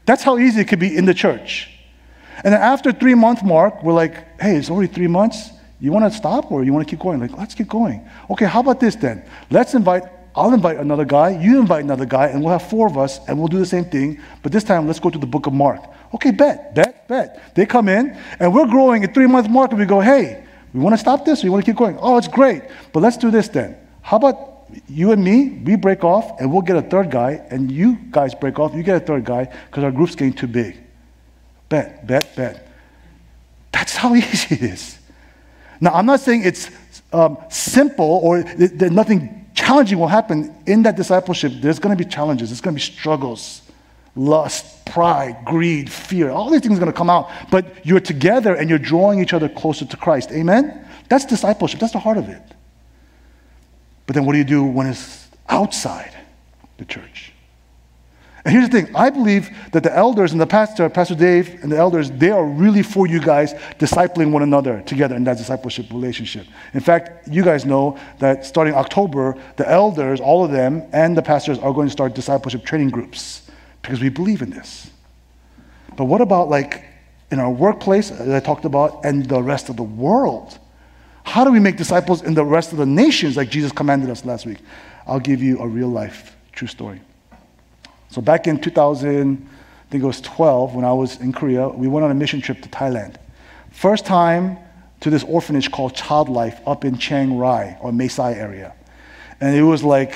That's 0.06 0.23
how 0.23 0.38
easy 0.38 0.62
it 0.62 0.67
could 0.67 0.80
be 0.80 0.95
in 0.95 1.06
the 1.06 1.13
church. 1.13 1.71
And 2.43 2.54
then 2.54 2.62
after 2.62 2.91
three 2.91 3.15
month 3.15 3.43
mark, 3.43 3.84
we're 3.84 3.93
like, 3.93 4.39
hey, 4.39 4.56
it's 4.56 4.69
only 4.69 4.88
three 4.88 5.08
months. 5.08 5.49
You 5.80 5.91
want 5.91 6.12
to 6.12 6.17
stop 6.17 6.51
or 6.51 6.63
you 6.63 6.73
want 6.73 6.88
to 6.88 6.89
keep 6.89 6.99
going? 6.99 7.19
Like, 7.19 7.38
let's 7.38 7.54
keep 7.54 7.67
going. 7.67 8.08
Okay, 8.30 8.45
how 8.45 8.60
about 8.60 8.80
this 8.80 8.95
then? 8.95 9.25
Let's 9.49 9.73
invite 9.73 10.04
I'll 10.36 10.54
invite 10.54 10.78
another 10.78 11.06
guy, 11.06 11.30
you 11.41 11.60
invite 11.60 11.84
another 11.84 12.06
guy, 12.06 12.28
and 12.28 12.43
we'll 12.43 12.52
have 12.52 12.69
four 12.69 12.88
of 12.88 12.98
us, 12.98 13.19
and 13.28 13.39
we'll 13.39 13.48
do 13.48 13.58
the 13.58 13.65
same 13.65 13.86
thing. 13.86 14.19
But 14.43 14.52
this 14.52 14.65
time, 14.65 14.86
let's 14.86 15.00
go 15.00 15.10
to 15.10 15.17
the 15.17 15.26
book 15.26 15.48
of 15.48 15.54
Mark. 15.54 15.82
Okay, 16.13 16.32
bet, 16.32 16.76
bet, 16.76 17.08
bet. 17.08 17.56
They 17.56 17.65
come 17.65 17.88
in, 17.88 18.17
and 18.39 18.54
we're 18.54 18.67
growing 18.67 19.04
at 19.04 19.13
three 19.13 19.28
month 19.28 19.50
mark, 19.50 19.71
and 19.71 19.80
we 19.80 19.86
go, 19.86 20.02
hey, 20.02 20.43
we 20.74 20.82
want 20.82 20.93
to 20.93 20.98
stop 20.98 21.24
this, 21.24 21.43
you 21.43 21.52
want 21.52 21.63
to 21.65 21.71
keep 21.71 21.78
going? 21.78 21.98
Oh, 22.02 22.17
it's 22.17 22.28
great. 22.28 22.63
But 22.91 23.02
let's 23.02 23.15
do 23.15 23.32
this 23.32 23.48
then. 23.48 23.78
How 24.02 24.17
about 24.17 24.65
you 24.89 25.12
and 25.12 25.24
me, 25.24 25.62
we 25.63 25.78
break 25.78 26.04
off, 26.04 26.39
and 26.39 26.52
we'll 26.52 26.62
get 26.62 26.76
a 26.76 26.82
third 26.82 27.12
guy, 27.12 27.41
and 27.50 27.71
you 27.71 27.98
guys 28.12 28.36
break 28.36 28.60
off, 28.60 28.76
you 28.76 28.84
get 28.84 28.98
a 28.98 29.06
third 29.06 29.24
guy, 29.24 29.45
because 29.67 29.84
our 29.86 29.91
group's 29.91 30.15
getting 30.15 30.34
too 30.34 30.48
big. 30.48 30.78
Bet, 31.69 32.06
bet, 32.06 32.36
bet. 32.36 32.67
That's 33.71 33.95
how 33.95 34.13
easy 34.15 34.56
it 34.56 34.63
is. 34.63 35.00
Now, 35.80 35.93
I'm 35.93 36.06
not 36.06 36.19
saying 36.19 36.43
it's 36.43 36.69
um, 37.13 37.38
simple 37.50 38.19
or 38.24 38.43
there's 38.43 38.91
nothing 38.91 39.44
challenging 39.56 39.98
will 39.98 40.08
happen 40.08 40.56
in 40.68 40.84
that 40.84 40.96
discipleship. 40.96 41.54
There's 41.56 41.80
going 41.80 41.98
to 41.98 42.04
be 42.04 42.10
challenges, 42.10 42.50
there's 42.50 42.62
going 42.62 42.76
to 42.76 42.80
be 42.80 42.94
struggles, 42.98 43.62
lust, 44.15 44.86
pride, 44.86 45.38
greed, 45.46 45.91
fear. 45.91 46.30
All 46.30 46.50
these 46.50 46.62
things 46.62 46.78
are 46.78 46.80
going 46.80 46.91
to 46.91 46.98
come 46.98 47.10
out, 47.10 47.30
but 47.50 47.86
you're 47.86 48.00
together 48.00 48.56
and 48.56 48.70
you're 48.70 48.80
drawing 48.80 49.20
each 49.20 49.34
other 49.34 49.50
closer 49.50 49.86
to 49.86 49.98
Christ. 49.98 50.32
Amen? 50.32 50.86
That's 51.10 51.26
discipleship, 51.26 51.80
that's 51.80 51.94
the 51.94 52.00
heart 52.00 52.18
of 52.18 52.30
it. 52.30 52.41
But 54.06 54.15
then 54.15 54.26
what 54.26 54.34
do 54.34 54.38
you 54.38 54.44
do 54.44 54.63
when 54.63 54.88
it's 54.88 55.28
outside 55.50 56.15
the 56.78 56.86
church? 56.86 57.32
And 58.45 58.53
here's 58.53 58.69
the 58.69 58.84
thing 58.84 58.95
I 58.95 59.10
believe 59.10 59.49
that 59.71 59.81
the 59.81 59.95
elders 59.95 60.31
and 60.31 60.39
the 60.39 60.45
pastor, 60.45 60.88
Pastor 60.88 61.15
Dave 61.15 61.63
and 61.63 61.71
the 61.71 61.77
elders, 61.77 62.12
they 62.12 62.29
are 62.29 62.45
really 62.45 62.84
for 62.84 63.08
you 63.08 63.19
guys 63.19 63.55
discipling 63.79 64.31
one 64.31 64.43
another 64.43 64.84
together 64.84 65.15
in 65.15 65.23
that 65.23 65.38
discipleship 65.38 65.89
relationship. 65.89 66.45
In 66.75 66.79
fact, 66.79 67.27
you 67.27 67.43
guys 67.43 67.65
know 67.65 67.97
that 68.19 68.45
starting 68.45 68.75
October, 68.75 69.36
the 69.58 69.67
elders, 69.67 70.19
all 70.21 70.45
of 70.45 70.51
them, 70.51 70.84
and 70.93 71.17
the 71.17 71.23
pastors 71.23 71.58
are 71.58 71.73
going 71.73 71.88
to 71.88 71.91
start 71.91 72.13
discipleship 72.13 72.63
training 72.63 72.91
groups 72.91 73.49
because 73.81 73.99
we 73.99 74.10
believe 74.10 74.43
in 74.43 74.51
this. 74.51 74.91
But 75.97 76.05
what 76.05 76.21
about 76.21 76.47
like 76.47 76.86
in 77.31 77.39
our 77.39 77.49
workplace, 77.49 78.12
as 78.12 78.29
I 78.29 78.39
talked 78.41 78.65
about, 78.65 79.03
and 79.03 79.25
the 79.25 79.41
rest 79.41 79.69
of 79.69 79.75
the 79.75 79.84
world? 79.84 80.60
How 81.23 81.43
do 81.43 81.51
we 81.51 81.60
make 81.60 81.77
disciples 81.77 82.21
in 82.21 82.36
the 82.36 82.45
rest 82.45 82.71
of 82.71 82.77
the 82.77 82.86
nations 82.86 83.38
like 83.38 83.49
Jesus 83.49 83.71
commanded 83.71 84.12
us 84.12 84.23
last 84.23 84.45
week? 84.45 84.60
I'll 85.08 85.19
give 85.19 85.41
you 85.41 85.58
a 85.58 85.67
real 85.67 85.89
life 85.89 86.38
true 86.51 86.67
story. 86.67 87.01
So 88.10 88.22
back 88.22 88.48
in 88.48 88.60
2000, 88.60 89.50
I 89.88 89.91
think 89.91 90.04
it 90.04 90.08
was 90.08 90.22
12 90.22 90.76
when 90.76 90.86
I 90.86 90.94
was 90.94 91.20
in 91.20 91.34
Korea. 91.34 91.68
We 91.70 91.88
went 91.88 92.06
on 92.06 92.12
a 92.12 92.15
mission 92.15 92.41
trip 92.41 92.62
to 92.62 92.70
Thailand. 92.70 93.18
First 93.72 94.06
time 94.06 94.58
to 95.02 95.10
this 95.10 95.24
orphanage 95.24 95.72
called 95.72 95.96
Child 95.96 96.30
Life 96.30 96.60
up 96.65 96.86
in 96.86 96.98
Chiang 96.98 97.38
Rai 97.38 97.76
or 97.82 97.91
Mae 97.91 98.08
Sai 98.08 98.34
area. 98.34 98.74
And 99.41 99.56
it 99.56 99.63
was 99.63 99.84
like, 99.84 100.15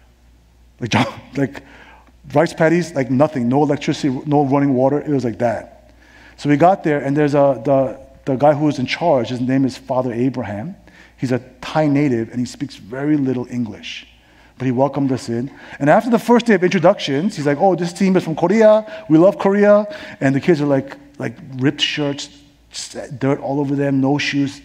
like, 0.80 0.94
like 1.36 1.62
rice 2.32 2.52
paddies, 2.54 2.94
like 2.94 3.10
nothing, 3.10 3.48
no 3.48 3.62
electricity, 3.62 4.08
no 4.26 4.44
running 4.46 4.74
water. 4.74 5.00
It 5.00 5.10
was 5.10 5.24
like 5.24 5.38
that. 5.38 5.92
So 6.36 6.48
we 6.48 6.56
got 6.56 6.84
there, 6.84 7.00
and 7.00 7.16
there's 7.16 7.34
a, 7.34 7.60
the, 7.64 8.00
the 8.24 8.36
guy 8.36 8.54
who 8.54 8.66
was 8.66 8.78
in 8.78 8.86
charge, 8.86 9.28
his 9.28 9.40
name 9.40 9.64
is 9.64 9.76
Father 9.76 10.12
Abraham. 10.12 10.76
He's 11.16 11.32
a 11.32 11.40
Thai 11.60 11.88
native, 11.88 12.30
and 12.30 12.38
he 12.38 12.46
speaks 12.46 12.76
very 12.76 13.16
little 13.16 13.46
English. 13.50 14.06
But 14.58 14.66
he 14.66 14.72
welcomed 14.72 15.12
us 15.12 15.28
in. 15.28 15.50
And 15.78 15.88
after 15.88 16.10
the 16.10 16.18
first 16.18 16.46
day 16.46 16.54
of 16.54 16.64
introductions, 16.64 17.36
he's 17.36 17.46
like, 17.46 17.58
oh, 17.60 17.76
this 17.76 17.92
team 17.92 18.16
is 18.16 18.24
from 18.24 18.34
Korea. 18.34 19.04
We 19.08 19.16
love 19.16 19.38
Korea. 19.38 19.86
And 20.20 20.34
the 20.34 20.40
kids 20.40 20.60
are 20.60 20.66
like, 20.66 20.96
like 21.18 21.36
ripped 21.56 21.80
shirts, 21.80 22.28
dirt 23.18 23.40
all 23.40 23.60
over 23.60 23.76
them, 23.76 24.00
no 24.00 24.18
shoes, 24.18 24.60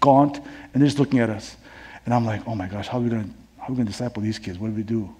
gaunt, 0.00 0.36
and 0.38 0.80
they're 0.80 0.86
just 0.86 0.98
looking 0.98 1.18
at 1.18 1.28
us. 1.28 1.56
And 2.04 2.14
I'm 2.14 2.24
like, 2.24 2.42
oh 2.46 2.54
my 2.54 2.68
gosh, 2.68 2.88
how 2.88 2.98
are 2.98 3.02
we 3.02 3.10
going 3.10 3.24
to 3.24 3.30
how 3.58 3.66
are 3.66 3.70
we 3.72 3.76
gonna 3.76 3.90
disciple 3.90 4.22
these 4.22 4.38
kids? 4.38 4.58
What 4.58 4.68
do 4.68 4.74
we 4.74 4.82
do? 4.82 5.14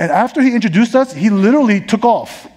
And 0.00 0.10
after 0.10 0.42
he 0.42 0.54
introduced 0.54 0.96
us, 0.96 1.12
he 1.12 1.30
literally 1.30 1.80
took 1.80 2.04
off. 2.04 2.48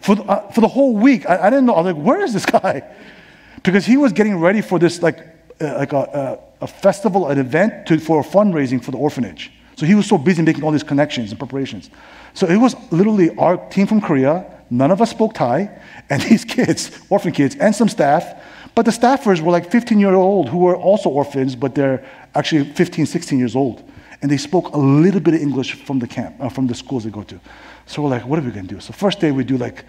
For 0.00 0.16
the, 0.16 0.24
uh, 0.24 0.50
for 0.50 0.60
the 0.60 0.68
whole 0.68 0.96
week, 0.96 1.28
I, 1.28 1.46
I, 1.46 1.50
didn't 1.50 1.66
know. 1.66 1.74
I 1.74 1.82
was 1.82 1.94
like, 1.94 2.04
where 2.04 2.20
is 2.22 2.32
this 2.32 2.46
guy? 2.46 2.82
Because 3.64 3.84
he 3.84 3.96
was 3.96 4.12
getting 4.12 4.38
ready 4.38 4.60
for 4.60 4.78
this, 4.78 5.02
like, 5.02 5.18
uh, 5.60 5.74
like 5.78 5.92
a, 5.92 5.96
a, 5.96 6.38
a, 6.60 6.66
festival, 6.66 7.28
an 7.28 7.38
event 7.38 7.86
to, 7.86 7.98
for 7.98 8.22
fundraising 8.22 8.82
for 8.82 8.90
the 8.90 8.98
orphanage. 8.98 9.52
So 9.76 9.86
he 9.86 9.94
was 9.94 10.06
so 10.06 10.18
busy 10.18 10.42
making 10.42 10.64
all 10.64 10.72
these 10.72 10.82
connections 10.82 11.30
and 11.30 11.38
preparations. 11.38 11.90
So 12.34 12.46
it 12.46 12.56
was 12.56 12.74
literally 12.90 13.36
our 13.36 13.56
team 13.68 13.86
from 13.86 14.00
Korea. 14.00 14.44
None 14.70 14.90
of 14.90 15.00
us 15.00 15.10
spoke 15.10 15.34
Thai, 15.34 15.70
and 16.10 16.22
these 16.22 16.44
kids, 16.44 17.00
orphan 17.08 17.32
kids, 17.32 17.56
and 17.56 17.74
some 17.74 17.88
staff. 17.88 18.42
But 18.74 18.84
the 18.84 18.90
staffers 18.90 19.40
were 19.40 19.52
like 19.52 19.70
15 19.70 19.98
year 19.98 20.14
old 20.14 20.48
who 20.48 20.58
were 20.58 20.76
also 20.76 21.08
orphans, 21.08 21.56
but 21.56 21.74
they're 21.74 22.04
actually 22.34 22.64
15, 22.72 23.06
16 23.06 23.38
years 23.38 23.56
old 23.56 23.82
and 24.20 24.30
they 24.30 24.36
spoke 24.36 24.74
a 24.74 24.78
little 24.78 25.20
bit 25.20 25.34
of 25.34 25.40
English 25.40 25.84
from 25.84 25.98
the 25.98 26.06
camp, 26.06 26.36
uh, 26.40 26.48
from 26.48 26.66
the 26.66 26.74
schools 26.74 27.04
they 27.04 27.10
go 27.10 27.22
to. 27.22 27.40
So 27.86 28.02
we're 28.02 28.10
like, 28.10 28.26
what 28.26 28.38
are 28.38 28.42
we 28.42 28.50
to 28.52 28.62
do? 28.62 28.80
So 28.80 28.92
first 28.92 29.20
day 29.20 29.30
we 29.30 29.44
do 29.44 29.56
like, 29.56 29.84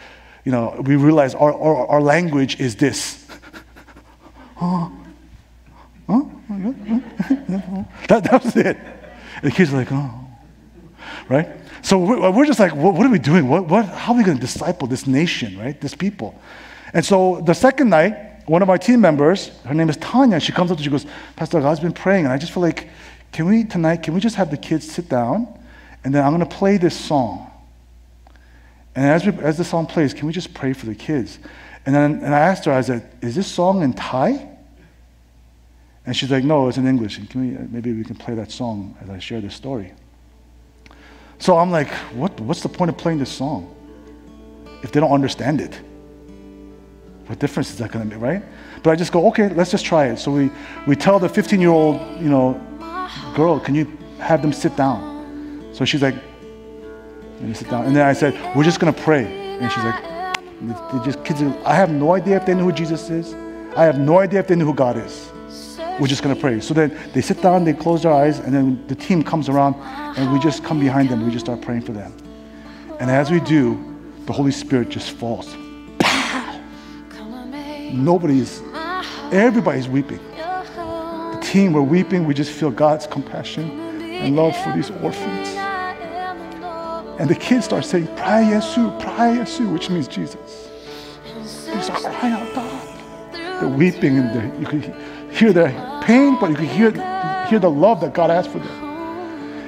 you 0.46 0.52
know, 0.52 0.80
we 0.86 0.96
realize 0.96 1.36
our, 1.36 1.54
our, 1.54 1.88
our 1.88 2.02
language 2.02 2.60
is 2.60 2.76
this. 2.76 3.28
that, 8.08 8.24
that 8.24 8.44
was 8.44 8.56
it. 8.56 8.78
And 8.78 9.44
the 9.44 9.52
kids 9.52 9.72
are 9.72 9.78
like, 9.78 9.92
oh, 9.92 10.12
right? 11.30 11.48
So 11.82 12.00
we're, 12.00 12.22
uh, 12.22 12.32
we're 12.32 12.46
just 12.46 12.60
like, 12.60 12.76
what, 12.76 12.96
what, 12.96 13.06
are 13.06 13.10
we 13.10 13.20
doing? 13.20 13.48
What, 13.48 13.68
what, 13.68 13.86
how 13.86 14.14
are 14.14 14.18
we 14.18 14.24
going 14.24 14.38
to 14.38 14.42
disciple 14.42 14.88
this 14.88 15.08
nation, 15.08 15.58
right? 15.58 15.80
This 15.80 15.96
people. 15.96 16.40
And 16.94 17.06
so 17.06 17.42
the 17.42 17.54
second 17.54 17.90
night, 17.90 18.48
one 18.48 18.62
of 18.62 18.68
my 18.68 18.78
team 18.78 19.02
members, 19.02 19.50
her 19.66 19.74
name 19.74 19.90
is 19.90 19.98
Tanya, 19.98 20.40
she 20.40 20.52
comes 20.52 20.72
up 20.72 20.78
and 20.78 20.84
she 20.84 20.90
goes, 20.90 21.06
Pastor, 21.36 21.62
God's 21.62 21.80
been 21.80 21.94
praying, 21.94 22.26
and 22.26 22.34
I 22.34 22.38
just 22.38 22.52
feel 22.52 22.64
like 22.64 22.90
can 23.32 23.46
we 23.46 23.64
tonight, 23.64 24.02
can 24.02 24.16
we 24.16 24.20
just 24.20 24.36
have 24.38 24.50
the 24.50 24.58
kids 24.58 24.90
sit 24.90 25.08
down 25.08 25.48
and 26.04 26.14
then 26.16 26.24
I'm 26.24 26.36
going 26.36 26.48
to 26.48 26.56
play 26.56 26.78
this 26.78 26.98
song. 26.98 27.52
And 28.96 29.06
as, 29.06 29.26
we, 29.26 29.34
as 29.44 29.58
the 29.58 29.64
song 29.64 29.86
plays, 29.86 30.14
can 30.14 30.26
we 30.26 30.34
just 30.34 30.54
pray 30.54 30.74
for 30.74 30.88
the 30.88 30.96
kids? 30.96 31.38
And 31.86 31.94
then 31.94 32.24
and 32.24 32.34
I 32.34 32.40
asked 32.40 32.66
her, 32.66 32.74
I 32.74 32.82
said, 32.82 33.10
is 33.22 33.36
this 33.36 33.48
song 33.48 33.84
in 33.84 33.94
Thai? 33.94 34.49
And 36.06 36.16
she's 36.16 36.32
like, 36.32 36.44
no, 36.44 36.68
it's 36.68 36.78
in 36.78 36.88
English. 36.88 37.20
We, 37.36 37.56
uh, 37.56 37.62
maybe 37.70 37.94
we 37.94 38.04
can 38.04 38.16
play 38.16 38.34
that 38.36 38.52
song 38.52 38.96
as 39.02 39.10
I 39.10 39.20
share 39.20 39.42
this 39.42 39.54
story. 39.54 39.94
So 41.38 41.58
I'm 41.58 41.72
like, 41.72 41.90
what, 42.14 42.40
what's 42.42 42.62
the 42.62 42.70
point 42.70 42.90
of 42.90 42.98
playing 42.98 43.20
this 43.20 43.32
song 43.32 43.76
if 44.84 44.92
they 44.92 45.00
don't 45.00 45.12
understand 45.12 45.62
it? 45.62 45.80
What 47.28 47.40
difference 47.40 47.70
is 47.70 47.78
that 47.78 47.92
going 47.92 48.10
to 48.10 48.16
make, 48.16 48.24
right? 48.24 48.44
But 48.82 48.92
I 48.92 48.96
just 48.96 49.12
go, 49.12 49.28
okay, 49.28 49.50
let's 49.50 49.72
just 49.72 49.86
try 49.86 50.08
it. 50.08 50.18
So 50.18 50.32
we, 50.32 50.50
we 50.88 50.96
tell 50.96 51.20
the 51.20 51.30
15 51.30 51.62
year 51.62 51.70
old, 51.70 52.02
you 52.20 52.30
know, 52.30 52.60
girl, 53.36 53.60
can 53.60 53.76
you 53.76 53.86
have 54.20 54.42
them 54.42 54.52
sit 54.52 54.76
down? 54.76 55.70
So 55.74 55.86
she's 55.86 56.02
like, 56.02 56.16
let 56.16 57.44
me 57.44 57.54
sit 57.54 57.70
down. 57.70 57.86
And 57.86 57.96
then 57.96 58.06
I 58.06 58.14
said, 58.14 58.34
we're 58.56 58.64
just 58.64 58.80
going 58.80 58.94
to 58.94 59.02
pray. 59.02 59.26
And 59.60 59.72
she's 59.72 59.84
like, 59.84 61.06
just 61.06 61.24
kids. 61.24 61.42
I 61.66 61.74
have 61.74 61.90
no 61.90 62.14
idea 62.14 62.38
if 62.38 62.46
they 62.46 62.54
know 62.54 62.66
who 62.66 62.72
Jesus 62.72 63.10
is. 63.10 63.34
I 63.78 63.86
have 63.86 63.98
no 63.98 64.20
idea 64.20 64.40
if 64.40 64.48
they 64.48 64.56
know 64.56 64.66
who 64.66 64.74
God 64.74 64.98
is. 64.98 65.32
We're 66.00 66.08
just 66.08 66.24
going 66.24 66.34
to 66.34 66.40
pray. 66.40 66.60
So 66.62 66.74
then 66.74 66.98
they 67.14 67.22
sit 67.22 67.42
down, 67.42 67.66
they 67.66 67.74
close 67.74 68.04
their 68.04 68.14
eyes, 68.14 68.40
and 68.40 68.54
then 68.54 68.88
the 68.88 68.96
team 68.96 69.24
comes 69.24 69.50
around, 69.50 69.76
and 70.18 70.32
we 70.32 70.40
just 70.40 70.64
come 70.64 70.80
behind 70.80 71.10
them. 71.10 71.26
We 71.26 71.32
just 71.32 71.46
start 71.46 71.62
praying 71.62 71.82
for 71.82 71.92
them. 71.92 72.14
And 73.00 73.10
as 73.10 73.30
we 73.32 73.40
do, 73.42 73.78
the 74.26 74.34
Holy 74.34 74.52
Spirit 74.52 74.90
just 74.90 75.12
falls. 75.12 75.56
Nobody's, 77.92 78.62
everybody's 79.32 79.88
weeping 79.88 80.20
The 80.38 81.40
team, 81.42 81.74
we're 81.74 81.82
weeping. 81.82 82.26
We 82.26 82.34
just 82.36 82.52
feel 82.52 82.70
God's 82.70 83.08
compassion 83.08 84.02
and 84.02 84.36
love 84.36 84.56
for 84.64 84.72
these 84.74 84.92
orphans. 84.92 85.50
And 87.20 87.30
the 87.30 87.36
kids 87.36 87.66
start 87.66 87.84
saying, 87.84 88.08
Phra 88.08 88.44
Yesu, 88.46 89.02
Phra 89.02 89.38
Yesu, 89.38 89.74
which 89.74 89.90
means 89.90 90.08
Jesus. 90.08 90.70
They 91.66 91.82
start 91.82 92.04
crying 92.04 92.34
out, 92.34 92.54
God. 92.54 92.88
They're 93.34 93.68
weeping 93.68 94.18
and 94.18 94.36
they're, 94.36 94.60
you 94.60 94.66
can 94.66 95.32
hear 95.32 95.52
their 95.52 95.70
pain, 96.02 96.38
but 96.40 96.50
you 96.50 96.56
can 96.56 96.66
hear, 96.66 96.92
hear 97.48 97.60
the 97.60 97.70
love 97.70 98.02
that 98.02 98.14
God 98.14 98.30
has 98.30 98.48
for 98.48 98.60
them. 98.60 98.90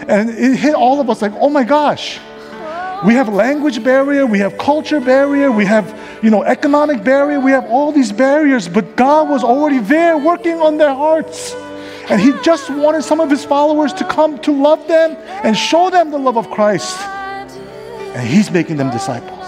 And 0.08 0.30
it 0.30 0.58
hit 0.58 0.74
all 0.74 1.00
of 1.00 1.10
us 1.10 1.22
like, 1.22 1.34
oh 1.36 1.50
my 1.50 1.64
gosh. 1.64 2.20
We 3.06 3.16
have 3.16 3.30
language 3.30 3.84
barrier, 3.84 4.26
we 4.28 4.40
have 4.40 4.58
culture 4.58 5.00
barrier, 5.00 5.52
we 5.52 5.66
have, 5.66 5.98
you 6.22 6.30
know, 6.30 6.44
economic 6.44 7.04
barrier, 7.04 7.40
we 7.40 7.52
have 7.52 7.66
all 7.66 7.92
these 7.92 8.12
barriers, 8.12 8.68
but 8.68 8.96
God 8.96 9.28
was 9.28 9.44
already 9.44 9.80
there 9.80 10.18
working 10.18 10.60
on 10.60 10.78
their 10.78 10.94
hearts. 10.94 11.54
And 12.10 12.22
he 12.22 12.32
just 12.44 12.70
wanted 12.70 13.04
some 13.04 13.20
of 13.20 13.30
his 13.30 13.44
followers 13.46 13.94
to 13.94 14.06
come 14.06 14.38
to 14.40 14.52
love 14.52 14.88
them 14.88 15.16
and 15.44 15.58
show 15.58 15.90
them 15.90 16.12
the 16.12 16.20
love 16.20 16.38
of 16.38 16.50
Christ. 16.52 17.00
And 17.00 18.28
he's 18.28 18.52
making 18.52 18.78
them 18.78 18.92
disciples. 18.92 19.48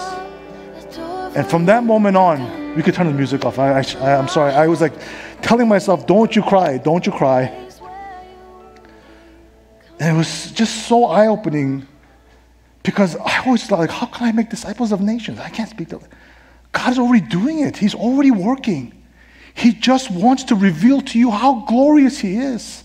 And 1.35 1.45
from 1.45 1.65
that 1.65 1.83
moment 1.83 2.15
on, 2.15 2.62
we 2.75 2.83
could 2.83 2.93
turn 2.93 3.07
the 3.07 3.13
music 3.13 3.45
off. 3.45 3.59
I, 3.59 3.81
I, 3.81 4.15
I'm 4.15 4.27
sorry. 4.27 4.53
I 4.53 4.67
was 4.67 4.81
like 4.81 4.93
telling 5.41 5.67
myself, 5.67 6.07
don't 6.07 6.35
you 6.35 6.41
cry, 6.41 6.77
don't 6.77 7.05
you 7.05 7.11
cry. 7.11 7.43
And 9.99 10.15
it 10.15 10.17
was 10.17 10.51
just 10.51 10.87
so 10.87 11.05
eye 11.05 11.27
opening 11.27 11.87
because 12.81 13.15
I 13.15 13.43
always 13.45 13.65
thought, 13.65 13.79
like, 13.79 13.91
how 13.91 14.07
can 14.07 14.27
I 14.27 14.31
make 14.31 14.49
disciples 14.49 14.91
of 14.91 14.99
nations? 15.01 15.39
I 15.39 15.49
can't 15.49 15.69
speak 15.69 15.89
to 15.89 16.01
God 16.71 16.91
is 16.91 16.99
already 16.99 17.25
doing 17.25 17.59
it, 17.59 17.77
He's 17.77 17.95
already 17.95 18.31
working. 18.31 18.99
He 19.55 19.71
just 19.71 20.09
wants 20.09 20.45
to 20.45 20.55
reveal 20.55 20.99
to 21.01 21.19
you 21.19 21.29
how 21.29 21.65
glorious 21.65 22.17
He 22.17 22.37
is. 22.37 22.83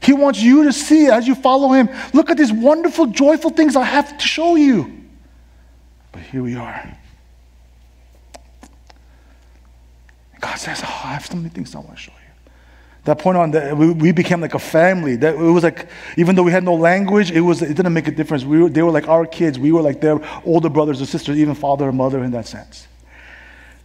He 0.00 0.12
wants 0.12 0.42
you 0.42 0.64
to 0.64 0.72
see 0.72 1.06
as 1.06 1.28
you 1.28 1.36
follow 1.36 1.72
Him. 1.72 1.88
Look 2.12 2.30
at 2.30 2.36
these 2.36 2.52
wonderful, 2.52 3.06
joyful 3.06 3.50
things 3.50 3.76
I 3.76 3.84
have 3.84 4.18
to 4.18 4.26
show 4.26 4.56
you. 4.56 4.92
But 6.10 6.22
here 6.22 6.42
we 6.42 6.56
are. 6.56 6.98
God 10.42 10.56
says, 10.56 10.82
Oh, 10.84 11.00
I 11.04 11.14
have 11.14 11.24
so 11.24 11.36
many 11.36 11.48
things 11.48 11.74
I 11.74 11.78
want 11.78 11.92
to 11.92 11.96
show 11.96 12.12
you. 12.12 12.50
That 13.04 13.18
point 13.18 13.38
on, 13.38 13.52
that 13.52 13.76
we, 13.76 13.90
we 13.92 14.12
became 14.12 14.40
like 14.40 14.54
a 14.54 14.58
family. 14.58 15.16
That 15.16 15.36
it 15.36 15.38
was 15.38 15.62
like, 15.64 15.88
even 16.16 16.34
though 16.34 16.42
we 16.42 16.52
had 16.52 16.64
no 16.64 16.74
language, 16.74 17.30
it 17.30 17.40
was 17.40 17.62
it 17.62 17.74
didn't 17.74 17.94
make 17.94 18.08
a 18.08 18.12
difference. 18.12 18.44
We 18.44 18.62
were, 18.62 18.68
they 18.68 18.82
were 18.82 18.90
like 18.90 19.08
our 19.08 19.24
kids. 19.24 19.58
We 19.58 19.72
were 19.72 19.80
like 19.80 20.00
their 20.00 20.20
older 20.44 20.68
brothers 20.68 21.00
or 21.00 21.06
sisters, 21.06 21.38
even 21.38 21.54
father 21.54 21.88
and 21.88 21.96
mother 21.96 22.22
in 22.22 22.32
that 22.32 22.46
sense. 22.46 22.86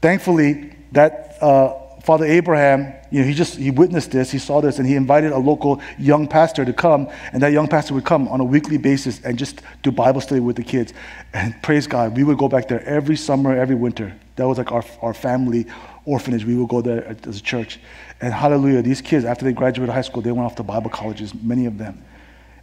Thankfully, 0.02 0.76
that 0.92 1.38
uh, 1.42 1.74
Father 2.02 2.26
Abraham, 2.26 2.94
you 3.12 3.22
know, 3.22 3.28
he 3.28 3.34
just 3.34 3.56
he 3.56 3.72
witnessed 3.72 4.12
this, 4.12 4.32
he 4.32 4.40
saw 4.40 4.62
this, 4.62 4.80
and 4.80 4.88
he 4.88 4.96
invited 4.96 5.32
a 5.32 5.38
local 5.38 5.82
young 6.00 6.28
pastor 6.28 6.66
to 6.66 6.74
come, 6.74 7.08
and 7.34 7.42
that 7.44 7.52
young 7.52 7.68
pastor 7.68 7.94
would 7.94 8.06
come 8.06 8.28
on 8.28 8.40
a 8.40 8.46
weekly 8.46 8.78
basis 8.78 9.22
and 9.24 9.38
just 9.38 9.62
do 9.84 9.92
Bible 9.92 10.22
study 10.22 10.42
with 10.42 10.56
the 10.56 10.64
kids. 10.64 10.94
And 11.34 11.56
praise 11.62 11.86
God, 11.86 12.16
we 12.16 12.24
would 12.24 12.38
go 12.38 12.48
back 12.48 12.68
there 12.68 12.84
every 12.84 13.16
summer, 13.16 13.56
every 13.56 13.76
winter. 13.76 14.16
That 14.36 14.48
was 14.48 14.60
like 14.60 14.72
our, 14.72 14.86
our 15.02 15.14
family 15.16 15.66
orphanage. 16.08 16.46
We 16.46 16.56
would 16.56 16.70
go 16.70 16.82
there 16.82 17.06
as 17.28 17.38
a 17.38 17.42
church. 17.42 17.80
And 18.22 18.34
hallelujah, 18.34 18.82
these 18.82 19.02
kids, 19.02 19.26
after 19.26 19.46
they 19.46 19.54
graduated 19.54 19.94
high 19.94 20.02
school, 20.02 20.22
they 20.22 20.32
went 20.32 20.46
off 20.46 20.56
to 20.56 20.64
Bible 20.64 20.90
colleges, 20.90 21.36
many 21.36 21.66
of 21.66 21.78
them. 21.78 22.04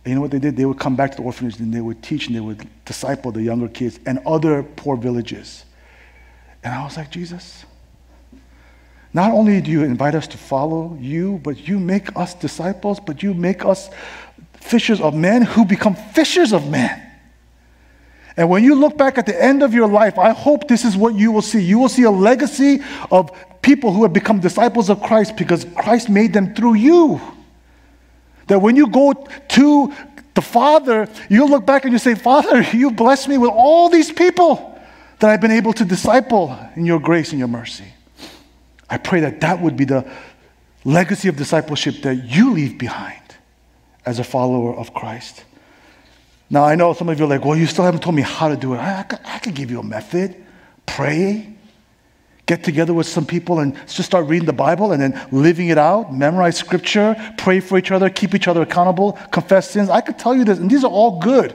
And 0.04 0.10
you 0.10 0.14
know 0.16 0.20
what 0.20 0.30
they 0.30 0.38
did? 0.38 0.56
They 0.56 0.64
would 0.64 0.78
come 0.78 0.96
back 0.96 1.12
to 1.12 1.16
the 1.18 1.22
orphanage 1.22 1.58
and 1.60 1.72
they 1.72 1.80
would 1.80 2.02
teach 2.02 2.26
and 2.26 2.34
they 2.34 2.40
would 2.40 2.66
disciple 2.84 3.30
the 3.30 3.42
younger 3.42 3.68
kids 3.68 4.00
and 4.06 4.18
other 4.26 4.62
poor 4.62 4.96
villages. 4.96 5.64
And 6.62 6.74
I 6.74 6.82
was 6.84 6.96
like, 6.96 7.10
Jesus, 7.10 7.64
not 9.12 9.30
only 9.30 9.60
do 9.60 9.70
you 9.70 9.84
invite 9.84 10.14
us 10.14 10.26
to 10.28 10.38
follow 10.38 10.98
you, 11.00 11.40
but 11.44 11.68
you 11.68 11.78
make 11.78 12.16
us 12.16 12.34
disciples, 12.34 12.98
but 12.98 13.22
you 13.22 13.32
make 13.32 13.64
us 13.64 13.88
fishers 14.54 15.00
of 15.00 15.14
men 15.14 15.42
who 15.42 15.64
become 15.64 15.94
fishers 15.94 16.52
of 16.52 16.68
men. 16.68 17.03
And 18.36 18.50
when 18.50 18.64
you 18.64 18.74
look 18.74 18.98
back 18.98 19.16
at 19.16 19.26
the 19.26 19.42
end 19.42 19.62
of 19.62 19.72
your 19.72 19.86
life, 19.86 20.18
I 20.18 20.30
hope 20.30 20.66
this 20.66 20.84
is 20.84 20.96
what 20.96 21.14
you 21.14 21.30
will 21.30 21.42
see. 21.42 21.62
You 21.62 21.78
will 21.78 21.88
see 21.88 22.02
a 22.02 22.10
legacy 22.10 22.80
of 23.10 23.30
people 23.62 23.92
who 23.92 24.02
have 24.02 24.12
become 24.12 24.40
disciples 24.40 24.90
of 24.90 25.02
Christ 25.02 25.36
because 25.36 25.64
Christ 25.76 26.08
made 26.08 26.32
them 26.32 26.54
through 26.54 26.74
you. 26.74 27.20
That 28.48 28.60
when 28.60 28.76
you 28.76 28.88
go 28.88 29.12
to 29.12 29.92
The 30.34 30.42
Father, 30.42 31.08
you'll 31.30 31.48
look 31.48 31.64
back 31.64 31.84
and 31.84 31.92
you 31.92 31.98
say, 31.98 32.14
Father, 32.14 32.62
you 32.72 32.90
blessed 32.90 33.28
me 33.28 33.38
with 33.38 33.50
all 33.50 33.88
these 33.88 34.10
people 34.10 34.78
that 35.20 35.30
I've 35.30 35.40
been 35.40 35.52
able 35.52 35.72
to 35.74 35.84
disciple 35.84 36.58
in 36.74 36.84
your 36.84 36.98
grace 36.98 37.30
and 37.30 37.38
your 37.38 37.48
mercy. 37.48 37.86
I 38.90 38.98
pray 38.98 39.20
that 39.20 39.40
that 39.40 39.60
would 39.60 39.76
be 39.76 39.84
the 39.84 40.10
legacy 40.84 41.28
of 41.28 41.36
discipleship 41.36 42.02
that 42.02 42.16
you 42.16 42.52
leave 42.52 42.78
behind 42.78 43.22
as 44.04 44.18
a 44.18 44.24
follower 44.24 44.74
of 44.76 44.92
Christ. 44.92 45.44
Now, 46.50 46.64
I 46.64 46.74
know 46.74 46.92
some 46.92 47.08
of 47.08 47.18
you 47.18 47.24
are 47.24 47.28
like, 47.28 47.44
well, 47.44 47.56
you 47.56 47.66
still 47.66 47.84
haven't 47.84 48.02
told 48.02 48.14
me 48.14 48.22
how 48.22 48.48
to 48.48 48.56
do 48.56 48.74
it. 48.74 48.78
I, 48.78 49.00
I, 49.00 49.02
could, 49.02 49.18
I 49.24 49.38
could 49.38 49.54
give 49.54 49.70
you 49.70 49.80
a 49.80 49.82
method. 49.82 50.36
Pray, 50.86 51.54
get 52.46 52.62
together 52.62 52.92
with 52.92 53.06
some 53.06 53.24
people 53.24 53.60
and 53.60 53.74
just 53.86 54.04
start 54.04 54.26
reading 54.26 54.46
the 54.46 54.52
Bible 54.52 54.92
and 54.92 55.00
then 55.00 55.28
living 55.32 55.68
it 55.68 55.78
out, 55.78 56.14
memorize 56.14 56.56
scripture, 56.56 57.16
pray 57.38 57.60
for 57.60 57.78
each 57.78 57.90
other, 57.90 58.10
keep 58.10 58.34
each 58.34 58.48
other 58.48 58.62
accountable, 58.62 59.12
confess 59.32 59.70
sins. 59.70 59.88
I 59.88 60.00
could 60.00 60.18
tell 60.18 60.34
you 60.34 60.44
this, 60.44 60.58
and 60.58 60.70
these 60.70 60.84
are 60.84 60.90
all 60.90 61.18
good. 61.20 61.54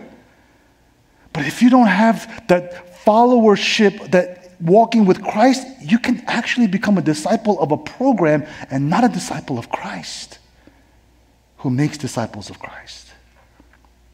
But 1.31 1.45
if 1.45 1.61
you 1.61 1.69
don't 1.69 1.87
have 1.87 2.47
that 2.47 3.03
followership, 3.05 4.11
that 4.11 4.51
walking 4.59 5.05
with 5.05 5.23
Christ, 5.23 5.65
you 5.81 5.99
can 5.99 6.23
actually 6.27 6.67
become 6.67 6.97
a 6.97 7.01
disciple 7.01 7.59
of 7.59 7.71
a 7.71 7.77
program 7.77 8.45
and 8.71 8.89
not 8.89 9.03
a 9.03 9.09
disciple 9.09 9.59
of 9.59 9.69
Christ 9.69 10.39
who 11.57 11.69
makes 11.69 11.97
disciples 11.97 12.49
of 12.49 12.59
Christ. 12.59 13.08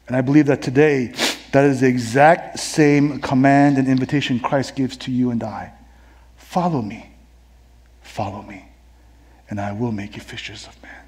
And 0.06 0.16
I 0.16 0.20
believe 0.20 0.46
that 0.46 0.62
today, 0.62 1.12
that 1.52 1.64
is 1.64 1.80
the 1.80 1.88
exact 1.88 2.58
same 2.58 3.20
command 3.20 3.78
and 3.78 3.88
invitation 3.88 4.38
Christ 4.38 4.76
gives 4.76 4.96
to 4.98 5.10
you 5.10 5.30
and 5.30 5.42
I. 5.42 5.72
Follow 6.36 6.82
me. 6.82 7.10
Follow 8.02 8.42
me. 8.42 8.68
And 9.48 9.60
I 9.60 9.72
will 9.72 9.92
make 9.92 10.16
you 10.16 10.22
fishers 10.22 10.66
of 10.66 10.80
men. 10.82 11.05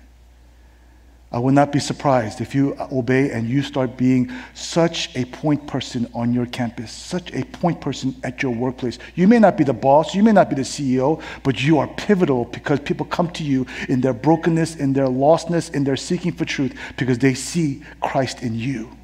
I 1.31 1.39
will 1.39 1.53
not 1.53 1.73
be 1.73 1.79
surprised 1.79 2.41
if 2.41 2.55
you 2.55 2.75
obey 2.91 3.31
and 3.31 3.51
you 3.51 3.61
start 3.61 3.99
being 3.99 4.33
such 4.55 5.15
a 5.15 5.27
point 5.27 5.67
person 5.67 6.09
on 6.15 6.33
your 6.33 6.47
campus, 6.47 6.91
such 6.91 7.35
a 7.35 7.45
point 7.45 7.83
person 7.83 8.17
at 8.25 8.43
your 8.43 8.53
workplace. 8.53 8.99
You 9.15 9.29
may 9.29 9.39
not 9.39 9.59
be 9.59 9.65
the 9.65 9.75
boss, 9.75 10.15
you 10.15 10.23
may 10.23 10.33
not 10.33 10.49
be 10.49 10.57
the 10.57 10.63
CEO, 10.63 11.23
but 11.43 11.63
you 11.63 11.77
are 11.79 11.87
pivotal 11.87 12.47
because 12.47 12.81
people 12.81 13.05
come 13.05 13.31
to 13.33 13.45
you 13.45 13.67
in 13.91 14.01
their 14.01 14.15
brokenness, 14.15 14.77
in 14.77 14.95
their 14.95 15.07
lostness, 15.07 15.75
in 15.75 15.85
their 15.85 15.97
seeking 15.97 16.33
for 16.33 16.47
truth 16.47 16.75
because 16.97 17.19
they 17.19 17.35
see 17.35 17.83
Christ 18.01 18.43
in 18.43 18.55
you. 18.55 18.97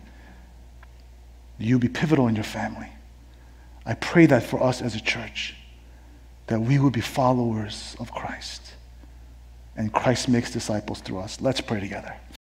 You 1.58 1.78
be 1.78 1.88
pivotal 1.88 2.26
in 2.28 2.36
your 2.36 2.44
family. 2.44 2.88
I 3.84 3.94
pray 3.94 4.24
that 4.26 4.44
for 4.44 4.62
us 4.62 4.80
as 4.80 4.94
a 4.94 5.00
church, 5.00 5.56
that 6.46 6.58
we 6.58 6.78
would 6.78 6.94
be 6.94 7.02
followers 7.02 7.96
of 8.00 8.10
Christ 8.12 8.63
and 9.76 9.92
Christ 9.92 10.28
makes 10.28 10.50
disciples 10.50 11.00
through 11.00 11.18
us. 11.18 11.40
Let's 11.40 11.60
pray 11.60 11.80
together. 11.80 12.14